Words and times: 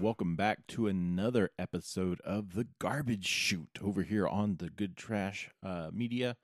Welcome 0.00 0.36
back 0.36 0.66
to 0.68 0.88
another 0.88 1.50
episode 1.58 2.20
of 2.20 2.54
the 2.54 2.66
Garbage 2.78 3.26
Chute 3.26 3.78
over 3.82 4.02
here 4.02 4.28
on 4.28 4.56
the 4.56 4.68
Good 4.68 4.94
Trash 4.94 5.48
uh, 5.62 5.88
Media 5.90 6.36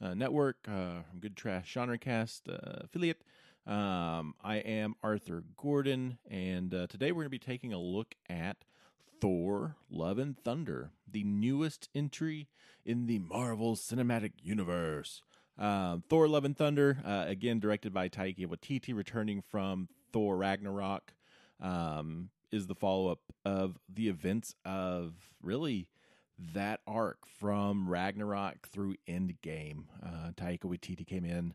uh, 0.00 0.14
Network, 0.14 0.58
uh, 0.68 1.02
Good 1.18 1.36
Trash 1.36 1.74
Genrecast 1.74 2.42
uh, 2.48 2.84
affiliate. 2.84 3.22
Um, 3.66 4.34
I 4.44 4.56
am 4.58 4.94
Arthur 5.02 5.42
Gordon, 5.56 6.18
and 6.30 6.72
uh, 6.72 6.86
today 6.86 7.10
we're 7.10 7.22
going 7.22 7.26
to 7.26 7.30
be 7.30 7.38
taking 7.40 7.72
a 7.72 7.80
look 7.80 8.14
at 8.28 8.58
Thor: 9.20 9.74
Love 9.90 10.18
and 10.18 10.38
Thunder, 10.38 10.90
the 11.10 11.24
newest 11.24 11.88
entry 11.94 12.48
in 12.84 13.06
the 13.06 13.18
Marvel 13.18 13.74
Cinematic 13.74 14.32
Universe. 14.40 15.20
Um, 15.58 16.04
Thor: 16.08 16.28
Love 16.28 16.44
and 16.44 16.56
Thunder, 16.56 16.98
uh, 17.04 17.24
again 17.26 17.58
directed 17.58 17.92
by 17.92 18.08
Taika 18.08 18.46
Waititi, 18.46 18.94
returning 18.94 19.42
from 19.42 19.88
Thor 20.12 20.36
Ragnarok 20.36 21.12
um, 21.60 22.30
is 22.52 22.66
the 22.66 22.74
follow 22.74 23.08
up 23.08 23.20
of 23.44 23.78
the 23.92 24.08
events 24.08 24.54
of 24.64 25.14
really 25.42 25.88
that 26.54 26.80
arc 26.86 27.26
from 27.26 27.88
Ragnarok 27.88 28.66
through 28.68 28.96
Endgame. 29.08 29.84
Uh, 30.02 30.32
Taika 30.36 30.64
Waititi 30.64 31.06
came 31.06 31.24
in 31.24 31.54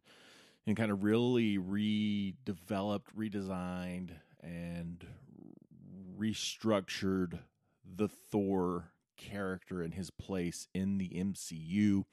and 0.68 0.78
kind 0.78 0.92
of 0.92 1.04
really 1.04 1.58
redeveloped, 1.58 3.14
redesigned, 3.18 4.12
and 4.42 5.06
restructured 6.18 7.40
the 7.84 8.08
Thor 8.08 8.92
character 9.18 9.82
and 9.82 9.94
his 9.94 10.10
place 10.10 10.68
in 10.74 10.98
the 10.98 11.10
MCU. 11.10 12.06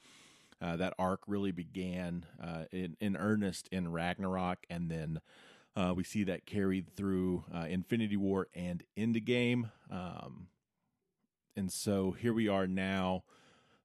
Uh, 0.61 0.77
that 0.77 0.95
arc 0.99 1.23
really 1.27 1.51
began 1.51 2.25
uh, 2.43 2.65
in, 2.71 2.97
in 3.01 3.17
earnest 3.17 3.69
in 3.73 3.91
Ragnarok, 3.91 4.59
and 4.71 4.91
then 4.91 5.21
uh, 5.77 5.93
we 5.95 6.05
see 6.05 6.25
that 6.25 6.47
carried 6.47 6.95
through 6.95 7.45
uh, 7.55 7.67
Infinity 7.69 8.17
War 8.17 8.49
and 8.55 8.83
Endgame. 8.97 9.71
Um, 9.91 10.49
and 11.57 11.73
so 11.73 12.13
here 12.13 12.33
we 12.33 12.49
are 12.49 12.67
now 12.67 13.25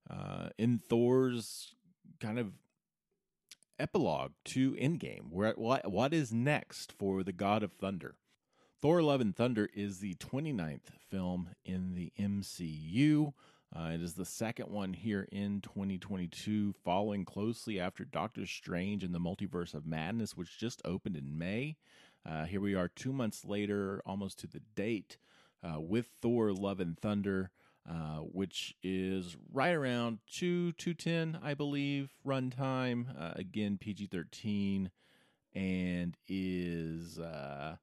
uh, 0.10 0.50
in 0.58 0.78
Thor's 0.78 1.76
kind 2.20 2.40
of 2.40 2.54
epilogue 3.80 4.32
to 4.46 4.72
Endgame. 4.74 5.30
Where 5.30 5.54
what 5.54 5.90
what 5.90 6.14
is 6.14 6.34
next 6.34 6.92
for 6.92 7.24
the 7.24 7.34
God 7.34 7.64
of 7.64 7.74
Thunder? 7.74 8.16
Thor: 8.82 9.02
Love 9.02 9.22
and 9.22 9.36
Thunder 9.36 9.70
is 9.74 10.00
the 10.00 10.16
29th 10.16 10.90
film 11.10 11.50
in 11.66 11.96
the 11.96 12.12
MCU. 12.20 13.34
Uh, 13.76 13.90
it 13.94 14.02
is 14.02 14.14
the 14.14 14.26
second 14.26 14.70
one 14.70 14.94
here 14.94 15.28
in 15.32 15.62
2022, 15.62 16.74
following 16.84 17.26
closely 17.26 17.80
after 17.80 18.06
Doctor 18.06 18.46
Strange 18.46 19.04
and 19.04 19.14
the 19.14 19.20
Multiverse 19.20 19.74
of 19.74 19.86
Madness, 19.86 20.36
which 20.36 20.58
just 20.58 20.82
opened 20.86 21.18
in 21.18 21.38
May. 21.38 21.76
Uh, 22.26 22.46
here 22.46 22.62
we 22.62 22.76
are, 22.76 22.88
two 22.88 23.12
months 23.12 23.46
later, 23.46 24.02
almost 24.06 24.40
to 24.40 24.48
the 24.48 24.62
date, 24.76 25.18
uh, 25.64 25.80
with 25.80 26.08
Thor: 26.22 26.54
Love 26.54 26.80
and 26.80 26.98
Thunder, 26.98 27.52
uh, 27.90 28.20
which 28.20 28.76
is 28.84 29.36
right 29.52 29.74
around 29.74 30.20
two 30.32 30.72
two 30.74 30.94
ten, 30.94 31.38
I 31.44 31.54
believe, 31.54 32.14
runtime. 32.26 33.08
Uh, 33.20 33.34
again, 33.36 33.78
PG 33.78 34.08
thirteen, 34.08 34.92
and 35.54 36.18
is 36.28 37.20
uh, 37.20 37.78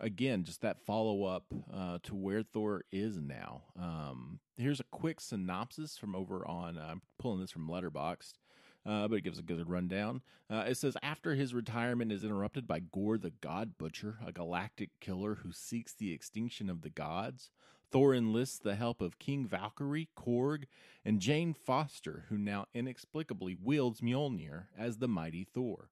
again, 0.00 0.44
just 0.44 0.62
that 0.62 0.84
follow 0.84 1.24
up 1.24 1.44
uh, 1.72 1.98
to 2.04 2.14
where 2.14 2.42
Thor 2.42 2.84
is 2.92 3.18
now. 3.18 3.62
Um, 3.78 4.40
here's 4.56 4.80
a 4.80 4.84
quick 4.84 5.20
synopsis 5.20 5.96
from 5.96 6.14
over 6.14 6.46
on. 6.46 6.78
Uh, 6.78 6.88
I'm 6.90 7.02
pulling 7.18 7.40
this 7.40 7.50
from 7.50 7.68
Letterboxd. 7.68 8.34
Uh, 8.86 9.06
but 9.06 9.16
it 9.16 9.24
gives 9.24 9.38
a 9.38 9.42
good 9.42 9.68
rundown. 9.68 10.22
Uh, 10.48 10.64
it 10.66 10.76
says 10.76 10.96
after 11.02 11.34
his 11.34 11.52
retirement 11.52 12.10
is 12.10 12.24
interrupted 12.24 12.66
by 12.66 12.78
Gorr 12.78 13.18
the 13.18 13.32
God 13.42 13.76
Butcher, 13.76 14.18
a 14.26 14.32
galactic 14.32 14.90
killer 14.98 15.40
who 15.42 15.52
seeks 15.52 15.92
the 15.92 16.12
extinction 16.12 16.70
of 16.70 16.80
the 16.80 16.88
gods, 16.88 17.50
Thor 17.90 18.14
enlists 18.14 18.58
the 18.58 18.76
help 18.76 19.00
of 19.00 19.18
King 19.18 19.46
Valkyrie, 19.46 20.08
Korg, 20.16 20.64
and 21.04 21.20
Jane 21.20 21.54
Foster, 21.54 22.24
who 22.28 22.38
now 22.38 22.66
inexplicably 22.72 23.56
wields 23.60 24.00
Mjolnir 24.00 24.66
as 24.76 24.98
the 24.98 25.08
mighty 25.08 25.44
Thor. 25.44 25.90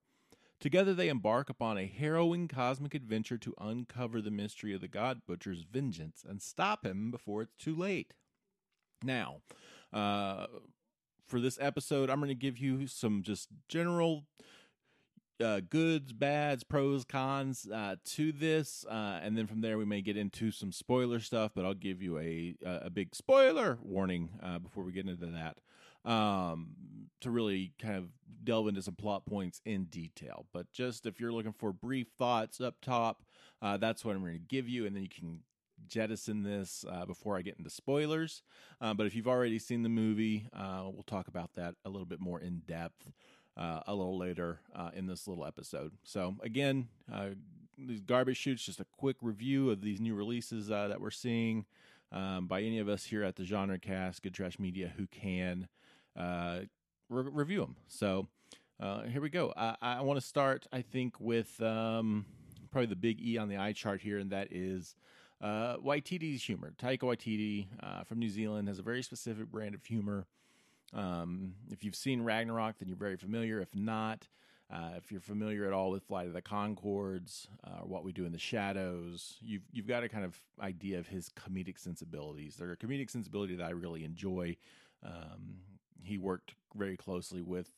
Together 0.61 0.94
they 0.94 1.09
embark 1.09 1.50
upon 1.50 1.77
a 1.77 1.87
harrowing 1.87 2.49
cosmic 2.49 2.94
adventure 2.94 3.37
to 3.37 3.55
uncover 3.59 4.22
the 4.22 4.31
mystery 4.31 4.75
of 4.75 4.81
the 4.81 4.89
God 4.89 5.21
Butcher's 5.27 5.62
vengeance 5.62 6.25
and 6.27 6.41
stop 6.41 6.84
him 6.84 7.11
before 7.11 7.43
it's 7.43 7.55
too 7.56 7.77
late. 7.77 8.15
Now, 9.03 9.43
uh, 9.93 10.47
for 11.27 11.41
this 11.41 11.59
episode, 11.61 12.09
I'm 12.09 12.21
going 12.21 12.28
to 12.28 12.34
give 12.34 12.56
you 12.56 12.87
some 12.87 13.22
just 13.22 13.49
general 13.69 14.25
uh, 15.43 15.61
goods, 15.69 16.12
bads, 16.15 16.65
pros, 16.65 17.05
cons 17.05 17.69
uh, 17.71 17.97
to 18.05 18.33
this, 18.33 18.87
uh, 18.88 19.21
and 19.23 19.37
then 19.37 19.47
from 19.47 19.61
there 19.61 19.77
we 19.77 19.84
may 19.84 20.00
get 20.00 20.17
into 20.17 20.50
some 20.50 20.73
spoiler 20.73 21.21
stuff. 21.21 21.53
But 21.55 21.67
I'll 21.67 21.75
give 21.75 22.00
you 22.00 22.19
a 22.19 22.55
a 22.65 22.91
big 22.91 23.15
spoiler 23.15 23.78
warning 23.83 24.31
uh, 24.43 24.59
before 24.59 24.84
we 24.84 24.93
get 24.93 25.06
into 25.06 25.27
that 25.27 25.59
um, 26.06 26.69
to 27.21 27.31
really 27.31 27.72
kind 27.78 27.97
of 27.97 28.05
delve 28.44 28.69
into 28.69 28.81
some 28.81 28.94
plot 28.94 29.27
points 29.27 29.61
in 29.65 29.84
detail. 29.84 30.47
But 30.53 30.72
just 30.72 31.05
if 31.05 31.21
you're 31.21 31.33
looking 31.33 31.53
for 31.53 31.72
brief 31.72 32.06
thoughts 32.19 32.61
up 32.61 32.77
top, 32.81 33.25
uh, 33.61 33.77
that's 33.77 34.05
what 34.05 34.17
I'm 34.17 34.22
going 34.22 34.34
to 34.34 34.39
give 34.39 34.69
you, 34.69 34.87
and 34.87 34.94
then 34.94 35.03
you 35.03 35.09
can 35.09 35.41
jettison 35.89 36.43
this 36.43 36.84
uh, 36.91 37.05
before 37.05 37.37
I 37.37 37.43
get 37.43 37.59
into 37.59 37.71
spoilers. 37.71 38.43
Uh, 38.81 38.94
but 38.94 39.06
if 39.06 39.15
you've 39.15 39.28
already 39.28 39.59
seen 39.59 39.83
the 39.83 39.89
movie, 39.89 40.49
uh, 40.55 40.84
we'll 40.84 41.05
talk 41.06 41.28
about 41.28 41.50
that 41.55 41.75
a 41.84 41.91
little 41.91 42.06
bit 42.06 42.21
more 42.21 42.41
in 42.41 42.62
depth 42.67 43.11
uh, 43.56 43.81
a 43.87 43.94
little 43.94 44.19
later 44.19 44.61
uh, 44.75 44.91
in 44.94 45.06
this 45.06 45.27
little 45.27 45.44
episode. 45.44 45.93
So, 46.05 46.37
again, 46.43 46.88
uh, 47.12 47.31
these 47.78 48.00
garbage 48.00 48.37
chutes, 48.37 48.65
just 48.65 48.81
a 48.81 48.87
quick 48.97 49.17
review 49.21 49.71
of 49.71 49.83
these 49.83 50.00
new 50.00 50.15
releases 50.15 50.69
that 50.69 51.00
we're 51.00 51.11
seeing 51.11 51.67
um, 52.12 52.47
by 52.47 52.62
any 52.62 52.78
of 52.78 52.88
us 52.88 53.05
here 53.05 53.23
at 53.23 53.37
the 53.37 53.44
Genre 53.44 53.78
Cast, 53.78 54.23
Good 54.23 54.34
Trash 54.34 54.59
Media, 54.59 54.93
who 54.97 55.06
can 55.06 55.69
re- 56.16 57.31
review 57.31 57.60
them. 57.60 57.77
So, 57.88 58.27
here 58.81 59.21
we 59.21 59.31
go. 59.31 59.53
I, 59.56 59.77
I 59.81 60.00
want 60.03 60.21
to 60.21 60.27
start, 60.27 60.66
I 60.72 60.82
think, 60.82 61.21
with 61.21 61.60
um, 61.62 62.27
probably 62.71 62.87
the 62.87 62.97
big 62.97 63.21
E 63.21 63.38
on 63.38 63.49
the 63.49 63.56
eye 63.56 63.72
chart 63.72 64.00
here, 64.00 64.19
and 64.19 64.31
that 64.31 64.49
is 64.50 64.94
uh, 65.41 65.76
humor. 65.76 66.72
Taika 66.78 67.00
Waititi 67.00 67.66
uh, 67.82 68.05
from 68.05 68.19
New 68.19 68.28
Zealand 68.31 68.69
has 68.69 68.78
a 68.78 68.82
very 68.82 69.03
specific 69.03 69.47
brand 69.50 69.75
of 69.75 69.84
humor. 69.84 70.26
Um, 70.93 71.55
if 71.71 71.84
you've 71.84 71.97
seen 71.97 72.22
Ragnarok, 72.22 72.78
then 72.78 72.88
you're 72.88 72.97
very 72.97 73.16
familiar. 73.16 73.60
If 73.60 73.75
not, 73.75 74.28
uh, 74.72 74.91
if 74.97 75.12
you're 75.12 75.21
familiar 75.21 75.66
at 75.66 75.72
all 75.72 75.91
with 75.91 76.05
Flight 76.05 76.26
of 76.26 76.32
the 76.32 76.43
Conchords 76.43 77.49
uh, 77.65 77.82
or 77.82 77.87
What 77.87 78.05
We 78.05 78.12
Do 78.12 78.25
in 78.25 78.32
the 78.32 78.38
Shadows, 78.38 79.37
you've 79.41 79.62
you've 79.72 79.87
got 79.87 80.05
a 80.05 80.09
kind 80.09 80.25
of 80.25 80.41
idea 80.60 80.99
of 80.99 81.06
his 81.06 81.31
comedic 81.31 81.78
sensibilities. 81.78 82.56
They're 82.56 82.72
a 82.72 82.76
comedic 82.76 83.10
sensibility 83.10 83.56
that 83.56 83.66
I 83.66 83.71
really 83.71 84.05
enjoy. 84.05 84.56
Um, 85.05 85.56
he 86.03 86.19
worked 86.19 86.55
very 86.75 86.97
closely 86.97 87.43
with 87.43 87.71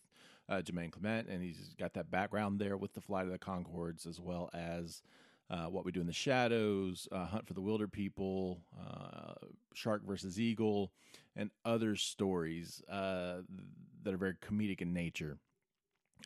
uh, 0.49 0.63
Jemaine 0.63 0.91
Clement, 0.91 1.29
and 1.29 1.43
he's 1.43 1.75
got 1.79 1.95
that 1.95 2.11
background 2.11 2.59
there 2.59 2.77
with 2.77 2.95
the 2.95 3.01
Flight 3.01 3.27
of 3.27 3.33
the 3.33 3.39
Conchords 3.39 4.07
as 4.07 4.21
well 4.21 4.51
as 4.55 5.03
uh, 5.51 5.67
What 5.67 5.85
We 5.85 5.93
Do 5.93 6.01
in 6.01 6.07
the 6.07 6.13
Shadows, 6.13 7.09
uh, 7.13 7.27
Hunt 7.27 7.47
for 7.47 7.55
the 7.55 7.63
Wilderpeople, 7.63 8.59
uh, 8.79 9.35
Shark 9.75 10.05
versus 10.07 10.41
Eagle, 10.41 10.93
and 11.37 11.51
other 11.65 11.97
stories 11.97 12.83
uh, 12.91 13.39
that 14.03 14.15
are 14.15 14.19
very 14.19 14.35
comedic 14.35 14.81
in 14.81 14.93
nature. 14.93 15.39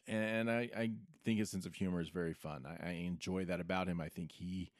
And 0.06 0.50
I, 0.50 0.70
I, 0.76 0.90
think 1.24 1.38
his 1.38 1.50
sense 1.50 1.66
of 1.66 1.74
humor 1.76 2.00
is 2.00 2.08
very 2.08 2.34
fun. 2.34 2.66
I, 2.66 2.88
I 2.88 2.92
enjoy 2.92 3.44
that 3.44 3.60
about 3.60 3.86
him. 3.86 4.00
I 4.00 4.08
think 4.08 4.32
he 4.32 4.72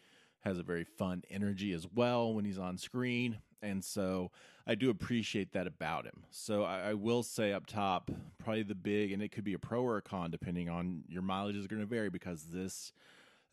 has 0.43 0.59
a 0.59 0.63
very 0.63 0.85
fun 0.85 1.23
energy 1.31 1.73
as 1.73 1.87
well 1.95 2.35
when 2.35 2.45
he's 2.45 2.59
on 2.59 2.77
screen. 2.77 3.39
And 3.63 3.85
so 3.85 4.31
I 4.67 4.75
do 4.75 4.91
appreciate 4.91 5.53
that 5.53 5.67
about 5.67 6.05
him. 6.05 6.25
So 6.31 6.65
I, 6.65 6.91
I, 6.91 6.95
will 6.95 7.23
say 7.23 7.53
up 7.53 7.67
top, 7.67 8.11
probably 8.39 8.65
the 8.65 8.75
big, 8.75 9.13
and 9.13 9.23
it 9.23 9.31
could 9.31 9.45
be 9.45 9.55
a 9.55 9.59
pro 9.59 9.83
or 9.83 9.99
a 9.99 10.03
con 10.03 10.31
depending 10.31 10.69
on 10.69 11.05
your 11.09 11.23
mileage 11.23 11.57
is 11.57 11.69
going 11.69 11.81
to 11.81 11.87
vary 11.87 12.11
because 12.11 12.45
this 12.53 12.93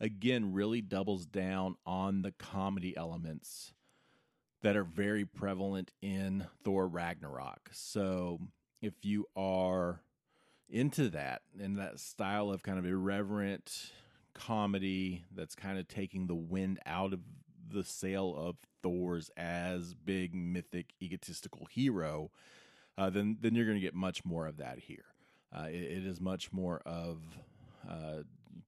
again 0.00 0.52
really 0.52 0.80
doubles 0.80 1.26
down 1.26 1.76
on 1.86 2.22
the 2.22 2.32
comedy 2.32 2.96
elements 2.96 3.72
that 4.62 4.76
are 4.76 4.84
very 4.84 5.24
prevalent 5.24 5.92
in 6.02 6.46
Thor 6.64 6.88
Ragnarok. 6.88 7.70
So 7.72 8.40
if 8.82 8.94
you 9.02 9.26
are 9.36 10.02
into 10.68 11.08
that 11.10 11.42
and 11.60 11.78
that 11.78 11.98
style 11.98 12.50
of 12.50 12.62
kind 12.62 12.78
of 12.78 12.86
irreverent 12.86 13.92
comedy 14.34 15.24
that's 15.34 15.54
kind 15.54 15.78
of 15.78 15.88
taking 15.88 16.26
the 16.26 16.34
wind 16.34 16.78
out 16.86 17.12
of 17.12 17.20
the 17.68 17.84
sail 17.84 18.34
of 18.36 18.56
Thor's 18.82 19.30
as 19.36 19.94
big 19.94 20.34
mythic 20.34 20.94
egotistical 21.02 21.66
hero, 21.66 22.30
uh, 22.98 23.10
then 23.10 23.38
then 23.40 23.54
you're 23.54 23.66
going 23.66 23.76
to 23.78 23.82
get 23.82 23.94
much 23.94 24.24
more 24.24 24.46
of 24.46 24.56
that 24.58 24.78
here. 24.78 25.04
Uh, 25.56 25.66
it, 25.68 25.82
it 25.82 26.06
is 26.06 26.20
much 26.20 26.52
more 26.52 26.80
of 26.86 27.18
uh, 27.88 28.22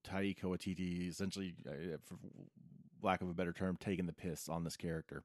Taika 0.05 0.45
Waititi 0.45 1.09
essentially, 1.09 1.55
uh, 1.67 1.97
for 2.05 2.17
lack 3.03 3.23
of 3.23 3.29
a 3.29 3.35
better 3.35 3.53
term, 3.53 3.77
taking 3.79 4.07
the 4.07 4.13
piss 4.13 4.49
on 4.49 4.65
this 4.65 4.77
character. 4.77 5.23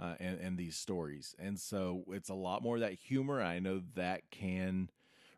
Uh, 0.00 0.14
and, 0.20 0.38
and 0.38 0.56
these 0.56 0.76
stories. 0.76 1.34
And 1.40 1.58
so 1.58 2.04
it's 2.10 2.28
a 2.28 2.34
lot 2.34 2.62
more 2.62 2.78
that 2.78 2.92
humor. 2.92 3.42
I 3.42 3.58
know 3.58 3.82
that 3.96 4.30
can 4.30 4.90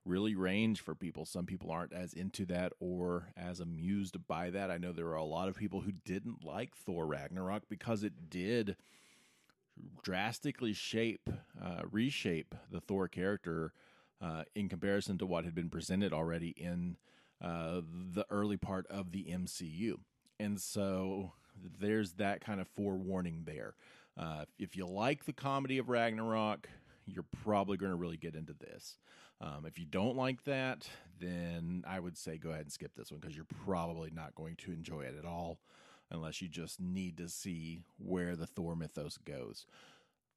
really 0.05 0.35
range 0.35 0.81
for 0.81 0.94
people. 0.94 1.25
Some 1.25 1.47
people 1.47 1.70
aren't 1.70 1.93
as 1.93 2.12
into 2.12 2.47
that 2.47 2.73
or 2.81 3.29
as 3.37 3.61
amused 3.61 4.17
by 4.26 4.50
that. 4.50 4.70
I 4.70 4.79
know 4.79 4.93
there 4.93 5.08
are 5.08 5.14
a 5.14 5.25
lot 5.25 5.49
of 5.49 5.56
people 5.56 5.81
who 5.81 5.93
didn't 6.05 6.44
like 6.44 6.75
Thor 6.75 7.06
Ragnarok 7.06 7.64
because 7.69 8.02
it 8.02 8.31
did 8.31 8.76
drastically 10.02 10.73
shape, 10.73 11.29
uh, 11.62 11.82
reshape 11.91 12.55
the 12.70 12.81
Thor 12.81 13.08
character 13.08 13.73
uh, 14.20 14.44
in 14.55 14.69
comparison 14.69 15.19
to 15.19 15.26
what 15.26 15.44
had 15.44 15.55
been 15.55 15.70
presented 15.70 16.12
already 16.12 16.50
in 16.50 16.96
uh, 17.43 17.81
the 18.12 18.26
early 18.31 18.56
part 18.56 18.87
of 18.88 19.12
the 19.12 19.25
MCU. 19.25 19.94
And 20.38 20.61
so 20.61 21.32
there's 21.79 22.12
that 22.14 22.41
kind 22.41 22.61
of 22.61 22.69
forewarning 22.69 23.43
there. 23.46 23.75
Uh, 24.19 24.44
if 24.58 24.76
you 24.76 24.87
like 24.87 25.25
the 25.25 25.32
comedy 25.32 25.79
of 25.79 25.88
Ragnarok, 25.88 26.69
you're 27.06 27.25
probably 27.43 27.76
going 27.76 27.93
to 27.93 27.96
really 27.96 28.17
get 28.17 28.35
into 28.35 28.53
this. 28.53 28.99
Um, 29.41 29.65
if 29.67 29.79
you 29.79 29.87
don't 29.87 30.17
like 30.17 30.45
that, 30.45 30.89
then 31.19 31.85
I 31.87 31.99
would 31.99 32.17
say 32.17 32.37
go 32.37 32.51
ahead 32.51 32.63
and 32.63 32.73
skip 32.73 32.95
this 32.95 33.11
one 33.11 33.21
because 33.21 33.35
you're 33.35 33.47
probably 33.65 34.11
not 34.11 34.35
going 34.35 34.57
to 34.57 34.73
enjoy 34.73 35.03
it 35.03 35.15
at 35.19 35.25
all 35.25 35.59
unless 36.11 36.43
you 36.43 36.49
just 36.49 36.81
need 36.81 37.17
to 37.19 37.29
see 37.29 37.83
where 37.99 38.37
the 38.37 38.47
Thor 38.47 38.75
mythos 38.77 39.19
goes. 39.19 39.67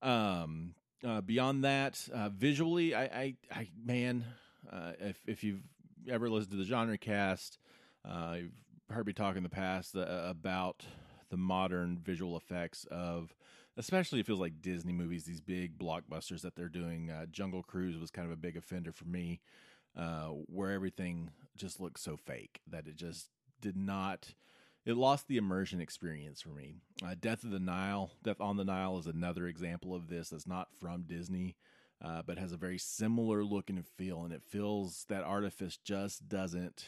Um, 0.02 0.76
uh, 1.06 1.22
beyond 1.22 1.64
that, 1.64 2.08
uh, 2.14 2.30
visually, 2.30 2.96
I, 2.96 3.04
I, 3.04 3.36
I 3.52 3.68
man, 3.84 4.24
uh, 4.72 4.94
if 5.00 5.18
if 5.28 5.44
you've 5.44 5.64
ever 6.10 6.30
listened 6.30 6.52
to 6.52 6.58
the 6.58 6.66
genre 6.66 6.98
cast, 6.98 7.58
uh, 8.08 8.36
you've 8.40 8.52
heard 8.90 9.08
me 9.08 9.14
talk 9.14 9.36
in 9.36 9.44
the 9.44 9.50
past 9.50 9.96
uh, 9.96 10.06
about 10.26 10.86
the 11.34 11.38
modern 11.38 11.98
visual 11.98 12.38
effects 12.38 12.86
of 12.92 13.34
especially 13.76 14.20
it 14.20 14.26
feels 14.28 14.40
like 14.40 14.62
Disney 14.62 14.94
movies, 14.94 15.24
these 15.24 15.42
big 15.42 15.80
blockbusters 15.80 16.42
that 16.42 16.56
they're 16.56 16.70
doing. 16.70 17.10
Uh, 17.10 17.26
Jungle 17.26 17.64
Cruise 17.64 17.98
was 17.98 18.12
kind 18.12 18.28
of 18.28 18.32
a 18.32 18.38
big 18.38 18.56
offender 18.56 18.92
for 18.92 19.06
me, 19.06 19.42
uh, 19.98 20.28
where 20.28 20.70
everything 20.70 21.32
just 21.58 21.80
looked 21.80 22.00
so 22.00 22.16
fake 22.16 22.62
that 22.68 22.86
it 22.86 22.96
just 22.96 23.30
did 23.62 23.76
not. 23.76 24.36
It 24.86 24.96
lost 24.96 25.28
the 25.28 25.38
immersion 25.38 25.82
experience 25.82 26.40
for 26.40 26.50
me. 26.50 26.76
Uh, 27.04 27.16
Death 27.20 27.44
of 27.44 27.50
the 27.50 27.60
Nile, 27.60 28.12
Death 28.22 28.40
on 28.40 28.58
the 28.58 28.64
Nile 28.64 29.00
is 29.00 29.08
another 29.08 29.48
example 29.48 29.96
of 29.96 30.10
this. 30.10 30.30
That's 30.30 30.46
not 30.46 30.68
from 30.80 31.06
Disney, 31.08 31.56
uh, 32.00 32.22
but 32.24 32.38
has 32.38 32.52
a 32.52 32.58
very 32.58 32.78
similar 32.78 33.44
look 33.44 33.72
and 33.72 33.84
feel, 33.98 34.24
and 34.24 34.34
it 34.34 34.44
feels 34.44 35.06
that 35.10 35.24
artifice 35.24 35.80
just 35.84 36.30
doesn't 36.30 36.86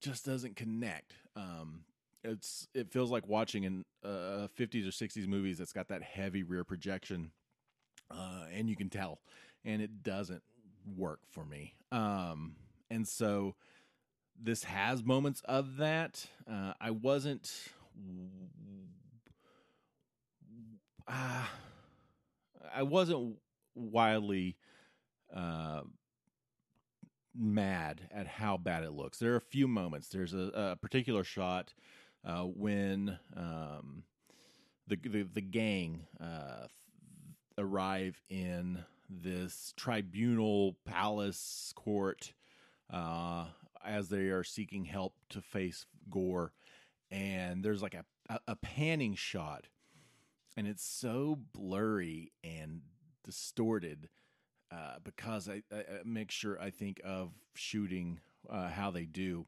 just 0.00 0.26
doesn't 0.26 0.56
connect. 0.56 1.12
Um, 1.36 1.84
it's 2.24 2.68
it 2.74 2.92
feels 2.92 3.10
like 3.10 3.26
watching 3.26 3.64
in 3.64 3.84
uh, 4.04 4.48
50s 4.58 4.86
or 4.86 4.90
60s 4.90 5.26
movies 5.26 5.58
that's 5.58 5.72
got 5.72 5.88
that 5.88 6.02
heavy 6.02 6.42
rear 6.42 6.64
projection 6.64 7.30
uh, 8.10 8.44
and 8.52 8.68
you 8.68 8.76
can 8.76 8.88
tell 8.88 9.20
and 9.64 9.80
it 9.80 10.02
doesn't 10.02 10.42
work 10.96 11.20
for 11.30 11.44
me. 11.44 11.74
Um, 11.90 12.56
and 12.90 13.06
so 13.06 13.54
this 14.40 14.64
has 14.64 15.04
moments 15.04 15.42
of 15.44 15.76
that. 15.76 16.26
Uh, 16.50 16.72
i 16.80 16.90
wasn't 16.90 17.52
uh, 21.06 21.44
i 22.74 22.82
wasn't 22.82 23.36
wildly 23.74 24.56
uh, 25.34 25.82
mad 27.34 28.08
at 28.10 28.26
how 28.26 28.56
bad 28.56 28.84
it 28.84 28.92
looks. 28.92 29.18
There 29.18 29.32
are 29.32 29.36
a 29.36 29.40
few 29.40 29.66
moments. 29.66 30.08
There's 30.08 30.34
a, 30.34 30.50
a 30.54 30.76
particular 30.76 31.24
shot 31.24 31.72
uh, 32.24 32.42
when 32.42 33.18
um, 33.36 34.04
the, 34.86 34.96
the, 34.96 35.22
the 35.22 35.40
gang 35.40 36.06
uh, 36.20 36.66
arrive 37.58 38.20
in 38.28 38.84
this 39.08 39.74
tribunal 39.76 40.76
palace 40.84 41.72
court 41.76 42.32
uh, 42.90 43.46
as 43.84 44.08
they 44.08 44.28
are 44.28 44.44
seeking 44.44 44.84
help 44.84 45.14
to 45.30 45.40
face 45.40 45.86
Gorr, 46.10 46.52
and 47.10 47.64
there's 47.64 47.82
like 47.82 47.94
a, 47.94 48.38
a, 48.46 48.56
panning 48.56 49.14
shot, 49.14 49.66
and 50.56 50.66
it's 50.66 50.84
so 50.84 51.38
blurry 51.52 52.32
and 52.44 52.82
distorted. 53.24 54.08
Uh, 54.70 54.96
because 55.04 55.50
I, 55.50 55.62
I, 55.70 55.84
make 56.04 56.30
sure 56.30 56.58
I 56.58 56.70
think 56.70 56.98
of 57.04 57.32
shooting 57.54 58.20
uh, 58.48 58.68
how 58.68 58.90
they 58.90 59.04
do, 59.04 59.46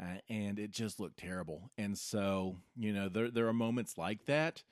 uh, 0.00 0.18
and 0.28 0.58
it 0.58 0.70
just 0.70 1.00
looked 1.00 1.18
terrible. 1.18 1.70
And 1.76 1.96
so, 1.96 2.56
you 2.76 2.92
know, 2.92 3.08
there 3.08 3.30
there 3.30 3.48
are 3.48 3.52
moments 3.52 3.98
like 3.98 4.24
that, 4.26 4.62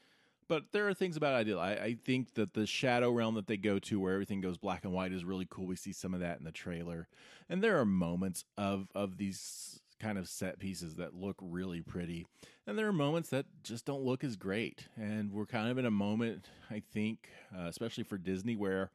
but 0.48 0.72
there 0.72 0.88
are 0.88 0.94
things 0.94 1.16
about 1.16 1.34
Ideal. 1.34 1.60
I, 1.60 1.72
I 1.72 1.96
think 2.04 2.34
that 2.34 2.54
the 2.54 2.66
shadow 2.66 3.10
realm 3.10 3.34
that 3.34 3.46
they 3.46 3.56
go 3.56 3.78
to, 3.80 4.00
where 4.00 4.14
everything 4.14 4.40
goes 4.40 4.56
black 4.56 4.84
and 4.84 4.92
white, 4.92 5.12
is 5.12 5.24
really 5.24 5.46
cool. 5.48 5.66
We 5.66 5.76
see 5.76 5.92
some 5.92 6.14
of 6.14 6.20
that 6.20 6.38
in 6.38 6.44
the 6.44 6.52
trailer, 6.52 7.08
and 7.48 7.62
there 7.62 7.78
are 7.78 7.84
moments 7.84 8.44
of 8.56 8.88
of 8.94 9.18
these 9.18 9.80
kind 9.98 10.16
of 10.16 10.28
set 10.28 10.58
pieces 10.58 10.94
that 10.94 11.14
look 11.14 11.36
really 11.40 11.82
pretty, 11.82 12.26
and 12.66 12.78
there 12.78 12.88
are 12.88 12.92
moments 12.92 13.28
that 13.30 13.46
just 13.62 13.84
don't 13.84 14.02
look 14.02 14.24
as 14.24 14.36
great. 14.36 14.88
And 14.96 15.30
we're 15.32 15.46
kind 15.46 15.70
of 15.70 15.76
in 15.76 15.84
a 15.84 15.90
moment, 15.90 16.48
I 16.70 16.82
think, 16.92 17.28
uh, 17.54 17.66
especially 17.66 18.04
for 18.04 18.16
Disney, 18.16 18.56
where 18.56 18.90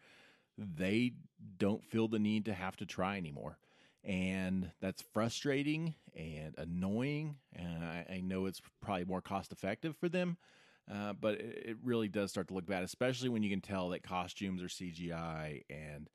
they 0.57 1.13
don't 1.57 1.83
feel 1.83 2.07
the 2.07 2.17
need 2.17 2.45
to 2.45 2.53
have 2.53 2.77
to 2.77 2.85
try 2.85 3.17
anymore 3.17 3.59
and 4.05 4.71
that's 4.81 5.03
frustrating 5.13 5.95
and 6.15 6.53
annoying. 6.57 7.37
And 7.53 7.83
I, 7.83 8.05
I 8.09 8.21
know 8.21 8.45
it's 8.45 8.61
probably 8.81 9.05
more 9.05 9.21
cost 9.21 9.51
effective 9.51 9.97
for 9.97 10.07
them, 10.07 10.37
uh, 10.91 11.13
but 11.13 11.35
it, 11.35 11.63
it, 11.65 11.77
really 11.83 12.07
does 12.07 12.29
start 12.29 12.47
to 12.49 12.53
look 12.53 12.67
bad, 12.67 12.83
especially 12.83 13.29
when 13.29 13.41
you 13.43 13.49
can 13.49 13.61
tell 13.61 13.89
that 13.89 14.03
costumes 14.03 14.61
are 14.61 14.67
CGI 14.67 15.63
and 15.69 16.09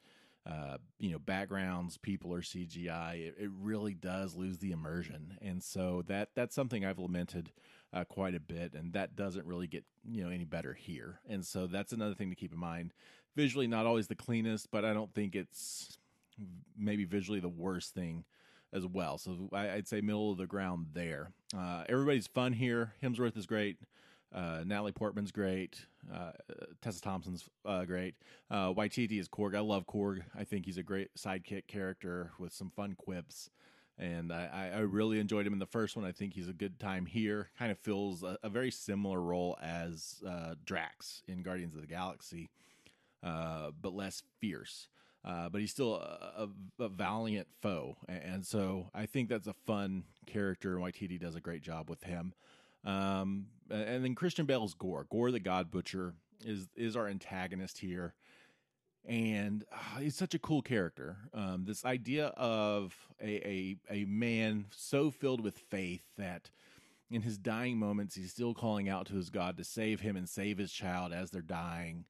uh, 0.46 0.78
you 0.98 1.10
know 1.10 1.19
backgrounds, 1.19 1.98
people 1.98 2.32
are 2.32 2.40
CGI. 2.40 3.28
It, 3.28 3.34
it, 3.38 3.50
really 3.60 3.92
does 3.92 4.34
lose 4.34 4.58
the 4.58 4.72
immersion, 4.72 5.37
and 5.42 5.62
so 5.62 6.02
that 6.06 6.31
that's 6.34 6.54
something 6.54 6.84
I've 6.84 6.98
lamented. 6.98 7.52
Uh, 7.92 8.04
quite 8.04 8.37
a 8.37 8.40
bit, 8.40 8.72
and 8.75 8.92
that 8.92 9.16
doesn't 9.16 9.44
really 9.44 9.66
get 9.66 9.84
you 10.08 10.22
know 10.22 10.31
any 10.31 10.44
better 10.44 10.72
here. 10.72 11.20
And 11.28 11.44
so 11.44 11.66
that's 11.66 11.92
another 11.92 12.14
thing 12.14 12.31
to 12.31 12.37
keep 12.37 12.52
in 12.52 12.58
mind. 12.58 12.94
Visually, 13.37 13.66
not 13.66 13.84
always 13.84 14.06
the 14.06 14.14
cleanest, 14.14 14.70
but 14.70 14.84
I 14.84 14.94
don't 14.94 15.12
think 15.12 15.34
it's 15.37 15.98
maybe 16.76 17.04
visually 17.04 17.40
the 17.40 17.48
worst 17.48 17.94
thing 17.94 18.25
as 18.72 18.87
well. 18.87 19.19
So 19.19 19.48
I, 19.52 19.76
would 19.76 19.88
say 19.88 20.00
middle 20.00 20.32
of 20.32 20.38
the 20.38 20.46
ground 20.46 20.87
there. 20.92 21.32
Uh, 21.56 21.84
everybody's 21.88 22.26
fun 22.26 22.52
here. 22.52 22.92
Hemsworth 23.02 23.37
is 23.37 23.47
great. 23.47 23.78
Uh, 24.32 24.62
Natalie 24.64 24.92
Portman's 24.92 25.32
great. 25.32 25.87
Uh, 26.12 26.32
Tessa 26.80 27.00
Thompson's 27.00 27.49
uh, 27.64 27.85
great. 27.85 28.14
Uh, 28.50 28.73
is 28.76 29.28
Korg. 29.28 29.56
I 29.56 29.61
love 29.61 29.87
Korg. 29.87 30.20
I 30.38 30.44
think 30.44 30.66
he's 30.66 30.78
a 30.78 30.82
great 30.82 31.11
sidekick 31.16 31.66
character 31.66 32.30
with 32.38 32.52
some 32.52 32.70
fun 32.70 32.94
quips. 32.97 33.50
And 33.99 34.32
I, 34.32 34.70
I 34.76 34.78
really 34.78 35.20
enjoyed 35.20 35.47
him 35.47 35.52
in 35.52 35.59
the 35.59 35.66
first 35.66 35.94
one. 35.94 36.06
I 36.06 36.12
think 36.12 36.32
he's 36.32 36.49
a 36.49 36.54
good 36.54 36.78
time 36.80 37.04
here. 37.04 37.50
Kind 37.59 37.70
of 37.70 37.78
fills 37.78 38.23
a, 38.23 38.38
a 38.42 38.49
very 38.49 38.70
similar 38.70 39.20
role 39.20 39.59
as 39.61 40.23
uh, 40.26 40.54
Drax 40.64 41.23
in 41.26 41.42
Guardians 41.42 41.75
of 41.75 41.82
the 41.82 41.87
Galaxy, 41.87 42.49
uh, 43.23 43.73
but 43.78 43.92
less 43.92 44.23
fierce. 44.40 44.88
Uh, 45.25 45.50
but 45.50 45.61
he's 45.61 45.71
still 45.71 45.97
a, 45.97 46.49
a, 46.79 46.85
a, 46.85 46.89
valiant 46.89 47.47
foe, 47.61 47.95
and 48.09 48.45
so 48.47 48.89
I 48.95 49.05
think 49.05 49.29
that's 49.29 49.47
a 49.47 49.53
fun 49.67 50.05
character. 50.27 50.77
And 50.77 50.85
Waititi 50.85 51.21
does 51.21 51.37
a 51.37 51.43
great 51.43 51.62
job 51.62 51.91
with 51.91 52.03
him. 52.05 52.33
Um, 52.87 53.47
and 53.71 54.03
then 54.03 54.15
Christian 54.15 54.47
Bale's 54.47 54.73
Gorr, 54.73 55.07
Gorr 55.11 55.31
the 55.31 55.39
God 55.39 55.71
Butcher, 55.71 56.15
is 56.45 56.69
is 56.75 56.97
our 56.97 57.07
antagonist 57.07 57.79
here, 57.79 58.15
and 59.07 59.62
uh, 59.71 60.00
he's 60.00 60.17
such 60.17 60.35
a 60.35 60.39
cool 60.39 60.62
character. 60.62 61.19
Um, 61.35 61.65
this 61.67 61.85
idea 61.85 62.29
of 62.29 62.95
a, 63.21 63.47
a 63.47 63.77
a 63.91 64.05
man 64.07 64.67
so 64.71 65.11
filled 65.11 65.43
with 65.43 65.59
faith 65.59 66.05
that 66.17 66.50
in 67.11 67.21
his 67.21 67.37
dying 67.37 67.77
moments 67.77 68.15
he's 68.15 68.31
still 68.31 68.55
calling 68.55 68.89
out 68.89 69.07
to 69.09 69.15
his 69.15 69.29
God 69.29 69.59
to 69.59 69.65
save 69.65 70.00
him 70.00 70.17
and 70.17 70.27
save 70.27 70.57
his 70.57 70.73
child 70.73 71.12
as 71.12 71.31
they're 71.31 71.43
dying 71.43 72.07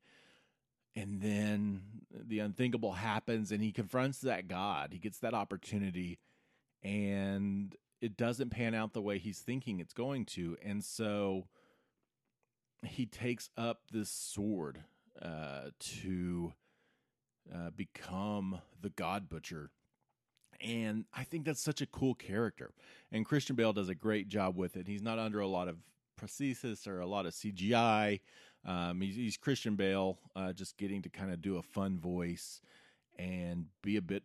and 0.96 1.20
then 1.20 1.82
the 2.12 2.40
unthinkable 2.40 2.92
happens 2.92 3.52
and 3.52 3.62
he 3.62 3.72
confronts 3.72 4.20
that 4.20 4.48
god. 4.48 4.90
He 4.92 4.98
gets 4.98 5.18
that 5.18 5.34
opportunity 5.34 6.18
and 6.82 7.74
it 8.00 8.16
doesn't 8.16 8.50
pan 8.50 8.74
out 8.74 8.92
the 8.92 9.02
way 9.02 9.18
he's 9.18 9.38
thinking 9.38 9.80
it's 9.80 9.92
going 9.92 10.24
to. 10.24 10.56
And 10.64 10.82
so 10.82 11.46
he 12.82 13.06
takes 13.06 13.50
up 13.56 13.82
this 13.92 14.10
sword 14.10 14.82
uh, 15.20 15.70
to 15.78 16.54
uh, 17.54 17.70
become 17.76 18.60
the 18.80 18.90
god 18.90 19.28
butcher. 19.28 19.70
And 20.62 21.06
i 21.14 21.24
think 21.24 21.46
that's 21.46 21.62
such 21.62 21.80
a 21.80 21.86
cool 21.86 22.14
character. 22.14 22.72
And 23.12 23.24
christian 23.24 23.56
bale 23.56 23.72
does 23.72 23.88
a 23.88 23.94
great 23.94 24.28
job 24.28 24.56
with 24.56 24.76
it. 24.76 24.86
He's 24.88 25.02
not 25.02 25.18
under 25.18 25.40
a 25.40 25.46
lot 25.46 25.68
of 25.68 25.76
prosthesis 26.20 26.86
or 26.86 27.00
a 27.00 27.06
lot 27.06 27.26
of 27.26 27.32
cgi 27.32 28.20
um, 28.64 29.00
he's, 29.00 29.16
he's, 29.16 29.36
Christian 29.36 29.74
Bale, 29.76 30.18
uh, 30.36 30.52
just 30.52 30.76
getting 30.76 31.02
to 31.02 31.08
kind 31.08 31.32
of 31.32 31.40
do 31.40 31.56
a 31.56 31.62
fun 31.62 31.98
voice 31.98 32.60
and 33.18 33.66
be 33.82 33.96
a 33.96 34.02
bit. 34.02 34.22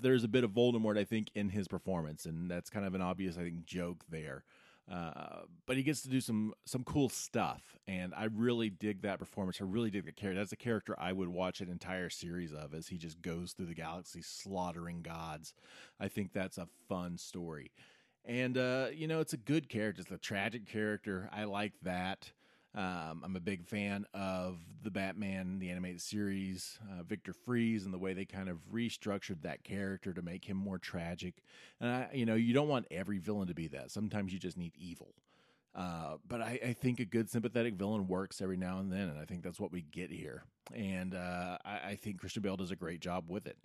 There's 0.00 0.24
a 0.24 0.28
bit 0.28 0.42
of 0.42 0.50
Voldemort, 0.50 0.98
I 0.98 1.04
think, 1.04 1.30
in 1.34 1.50
his 1.50 1.68
performance, 1.68 2.26
and 2.26 2.50
that's 2.50 2.70
kind 2.70 2.84
of 2.84 2.94
an 2.94 3.02
obvious, 3.02 3.36
I 3.36 3.42
think, 3.42 3.64
joke 3.64 4.04
there. 4.10 4.44
Uh, 4.90 5.42
but 5.66 5.76
he 5.76 5.82
gets 5.82 6.00
to 6.00 6.08
do 6.08 6.20
some 6.20 6.54
some 6.64 6.82
cool 6.82 7.10
stuff, 7.10 7.76
and 7.86 8.14
I 8.14 8.24
really 8.24 8.70
dig 8.70 9.02
that 9.02 9.18
performance. 9.18 9.60
I 9.60 9.64
really 9.64 9.90
dig 9.90 10.06
the 10.06 10.12
character. 10.12 10.40
That's 10.40 10.52
a 10.52 10.56
character 10.56 10.96
I 10.98 11.12
would 11.12 11.28
watch 11.28 11.60
an 11.60 11.68
entire 11.68 12.08
series 12.08 12.52
of 12.52 12.74
as 12.74 12.88
he 12.88 12.96
just 12.96 13.20
goes 13.20 13.52
through 13.52 13.66
the 13.66 13.74
galaxy 13.74 14.22
slaughtering 14.22 15.02
gods. 15.02 15.52
I 16.00 16.08
think 16.08 16.32
that's 16.32 16.58
a 16.58 16.68
fun 16.88 17.18
story, 17.18 17.70
and 18.28 18.58
uh, 18.58 18.88
you 18.94 19.08
know 19.08 19.20
it's 19.20 19.32
a 19.32 19.38
good 19.38 19.68
character. 19.68 20.02
It's 20.02 20.10
a 20.10 20.18
tragic 20.18 20.66
character. 20.66 21.28
I 21.32 21.44
like 21.44 21.72
that. 21.82 22.30
Um, 22.74 23.22
I'm 23.24 23.34
a 23.34 23.40
big 23.40 23.64
fan 23.64 24.04
of 24.12 24.58
the 24.82 24.90
Batman, 24.90 25.58
the 25.58 25.70
animated 25.70 26.02
series, 26.02 26.78
uh, 26.92 27.02
Victor 27.02 27.32
Fries, 27.32 27.84
and 27.84 27.92
the 27.92 27.98
way 27.98 28.12
they 28.12 28.26
kind 28.26 28.48
of 28.48 28.58
restructured 28.70 29.42
that 29.42 29.64
character 29.64 30.12
to 30.12 30.22
make 30.22 30.44
him 30.44 30.58
more 30.58 30.78
tragic. 30.78 31.42
And 31.80 31.90
I, 31.90 32.08
you 32.12 32.26
know, 32.26 32.34
you 32.34 32.52
don't 32.52 32.68
want 32.68 32.86
every 32.90 33.18
villain 33.18 33.48
to 33.48 33.54
be 33.54 33.68
that. 33.68 33.90
Sometimes 33.90 34.32
you 34.32 34.38
just 34.38 34.58
need 34.58 34.74
evil. 34.76 35.14
Uh, 35.74 36.16
but 36.26 36.42
I, 36.42 36.58
I, 36.64 36.72
think 36.72 36.98
a 36.98 37.04
good 37.04 37.30
sympathetic 37.30 37.74
villain 37.74 38.08
works 38.08 38.40
every 38.40 38.56
now 38.56 38.78
and 38.78 38.90
then, 38.92 39.08
and 39.08 39.18
I 39.18 39.24
think 39.24 39.42
that's 39.44 39.60
what 39.60 39.70
we 39.70 39.82
get 39.82 40.10
here. 40.10 40.42
And 40.74 41.14
uh, 41.14 41.58
I, 41.64 41.80
I, 41.90 41.94
think 41.94 42.18
Christian 42.18 42.42
Bale 42.42 42.56
does 42.56 42.70
a 42.70 42.76
great 42.76 43.00
job 43.00 43.26
with 43.28 43.46
it. 43.46 43.56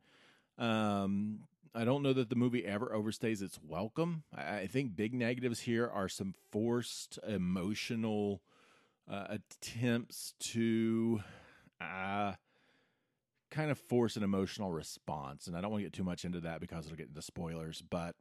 Um, 0.60 1.40
I 1.76 1.86
don't 1.86 2.04
know 2.04 2.14
that 2.14 2.30
the 2.30 2.36
movie 2.36 2.66
ever 2.66 2.92
overstays 2.96 3.42
its 3.42 3.60
welcome. 3.68 4.24
I, 4.36 4.60
I 4.60 4.68
think 4.68 4.96
big 4.96 5.14
negatives 5.14 5.62
here 5.62 5.90
are 5.92 6.08
some 6.08 6.34
forced 6.52 7.18
emotional 7.28 8.42
uh, 9.12 9.26
attempts 9.30 10.34
to 10.40 11.22
uh, 11.82 12.34
kind 13.50 13.72
of 13.72 13.80
force 13.80 14.16
an 14.16 14.24
emotional 14.24 14.72
response. 14.72 15.48
And 15.48 15.58
I 15.58 15.62
don't 15.62 15.72
want 15.72 15.82
to 15.82 15.86
get 15.86 15.94
too 15.94 16.04
much 16.04 16.26
into 16.26 16.42
that 16.42 16.60
because 16.60 16.86
it'll 16.86 16.98
get 16.98 17.08
into 17.08 17.22
spoilers, 17.22 17.82
but 17.82 18.16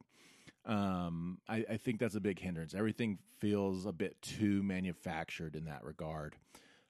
um, 0.65 1.39
I, 1.47 1.65
I 1.71 1.77
think 1.77 1.99
that's 1.99 2.15
a 2.15 2.21
big 2.21 2.39
hindrance. 2.39 2.73
Everything 2.73 3.19
feels 3.39 3.85
a 3.85 3.91
bit 3.91 4.21
too 4.21 4.63
manufactured 4.63 5.55
in 5.55 5.65
that 5.65 5.83
regard. 5.83 6.35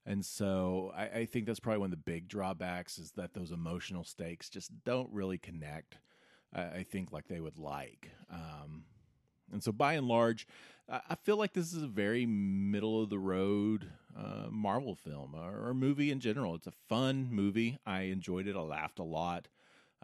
And 0.06 0.24
so 0.24 0.92
I, 0.96 1.04
I, 1.20 1.26
think 1.26 1.46
that's 1.46 1.62
probably 1.62 1.80
one 1.80 1.88
of 1.88 1.92
the 1.92 2.12
big 2.12 2.28
drawbacks 2.28 2.98
is 2.98 3.12
that 3.12 3.34
those 3.34 3.52
emotional 3.52 4.04
stakes 4.04 4.50
just 4.50 4.72
don't 4.84 5.10
really 5.12 5.38
connect, 5.38 5.98
I, 6.54 6.62
I 6.62 6.84
think, 6.84 7.12
like 7.12 7.28
they 7.28 7.40
would 7.40 7.58
like. 7.58 8.12
Um, 8.32 8.86
and 9.52 9.64
so 9.64 9.72
by 9.72 9.94
and 9.94 10.08
large, 10.08 10.48
I 10.90 11.16
feel 11.16 11.38
like 11.38 11.54
this 11.54 11.72
is 11.74 11.82
a 11.82 11.88
very 11.88 12.26
middle 12.26 13.02
of 13.02 13.10
the 13.10 13.20
road 13.20 13.88
uh, 14.18 14.48
Marvel 14.50 14.96
film 14.96 15.34
or, 15.34 15.70
or, 15.70 15.74
movie 15.74 16.12
in 16.12 16.20
general. 16.20 16.56
It's 16.56 16.68
a 16.68 16.74
fun 16.90 17.30
movie. 17.32 17.78
I 17.86 18.02
enjoyed 18.02 18.48
it. 18.48 18.56
I 18.56 18.60
laughed 18.60 19.00
a 19.00 19.04
lot. 19.04 19.48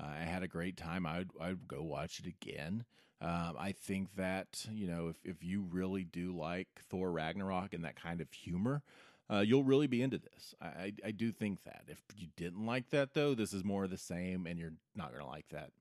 Uh, 0.02 0.06
I 0.06 0.24
had 0.24 0.42
a 0.42 0.48
great 0.48 0.78
time. 0.78 1.06
I'd, 1.06 1.30
I'd 1.40 1.68
go 1.68 1.84
watch 1.84 2.20
it 2.20 2.26
again. 2.26 2.86
Um, 3.22 3.56
I 3.60 3.74
think 3.74 4.16
that, 4.16 4.66
you 4.72 4.88
know, 4.88 5.10
if, 5.10 5.18
if 5.26 5.44
you 5.44 5.68
really 5.70 6.06
do 6.06 6.36
like 6.36 6.70
Thor 6.90 7.12
Ragnarok 7.12 7.74
and 7.74 7.84
that 7.84 8.02
kind 8.02 8.22
of 8.22 8.32
humor, 8.32 8.82
uh, 9.30 9.40
you'll 9.42 9.64
really 9.64 9.88
be 9.88 10.02
into 10.02 10.18
this. 10.18 10.56
I, 10.62 10.66
I, 10.66 10.94
I 11.08 11.12
do 11.12 11.32
think 11.32 11.64
that. 11.66 11.84
If 11.88 12.00
you 12.16 12.28
didn't 12.38 12.66
like 12.66 12.90
that, 12.92 13.14
though, 13.14 13.36
this 13.36 13.54
is 13.54 13.66
more 13.66 13.84
of 13.84 13.92
the 13.92 13.98
same 13.98 14.48
and 14.48 14.58
you're 14.58 14.74
not 14.96 15.12
going 15.12 15.24
to 15.24 15.30
like 15.30 15.50
that. 15.50 15.72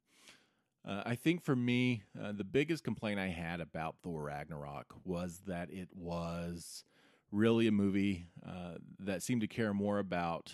Uh, 0.89 1.03
I 1.05 1.17
think 1.17 1.43
for 1.43 1.55
me, 1.55 2.03
uh, 2.21 2.33
the 2.33 2.45
biggest 2.45 2.83
complaint 2.83 3.21
I 3.21 3.27
had 3.29 3.61
about 3.61 3.97
Thor 4.03 4.23
Ragnarok 4.23 4.95
was 5.05 5.43
that 5.47 5.71
it 5.71 5.91
was 5.95 6.83
really 7.31 7.67
a 7.67 7.73
movie 7.73 8.27
uh, 8.47 8.77
that 9.01 9.23
seemed 9.23 9.43
to 9.43 9.47
care 9.47 9.75
more 9.75 9.99
about 9.99 10.51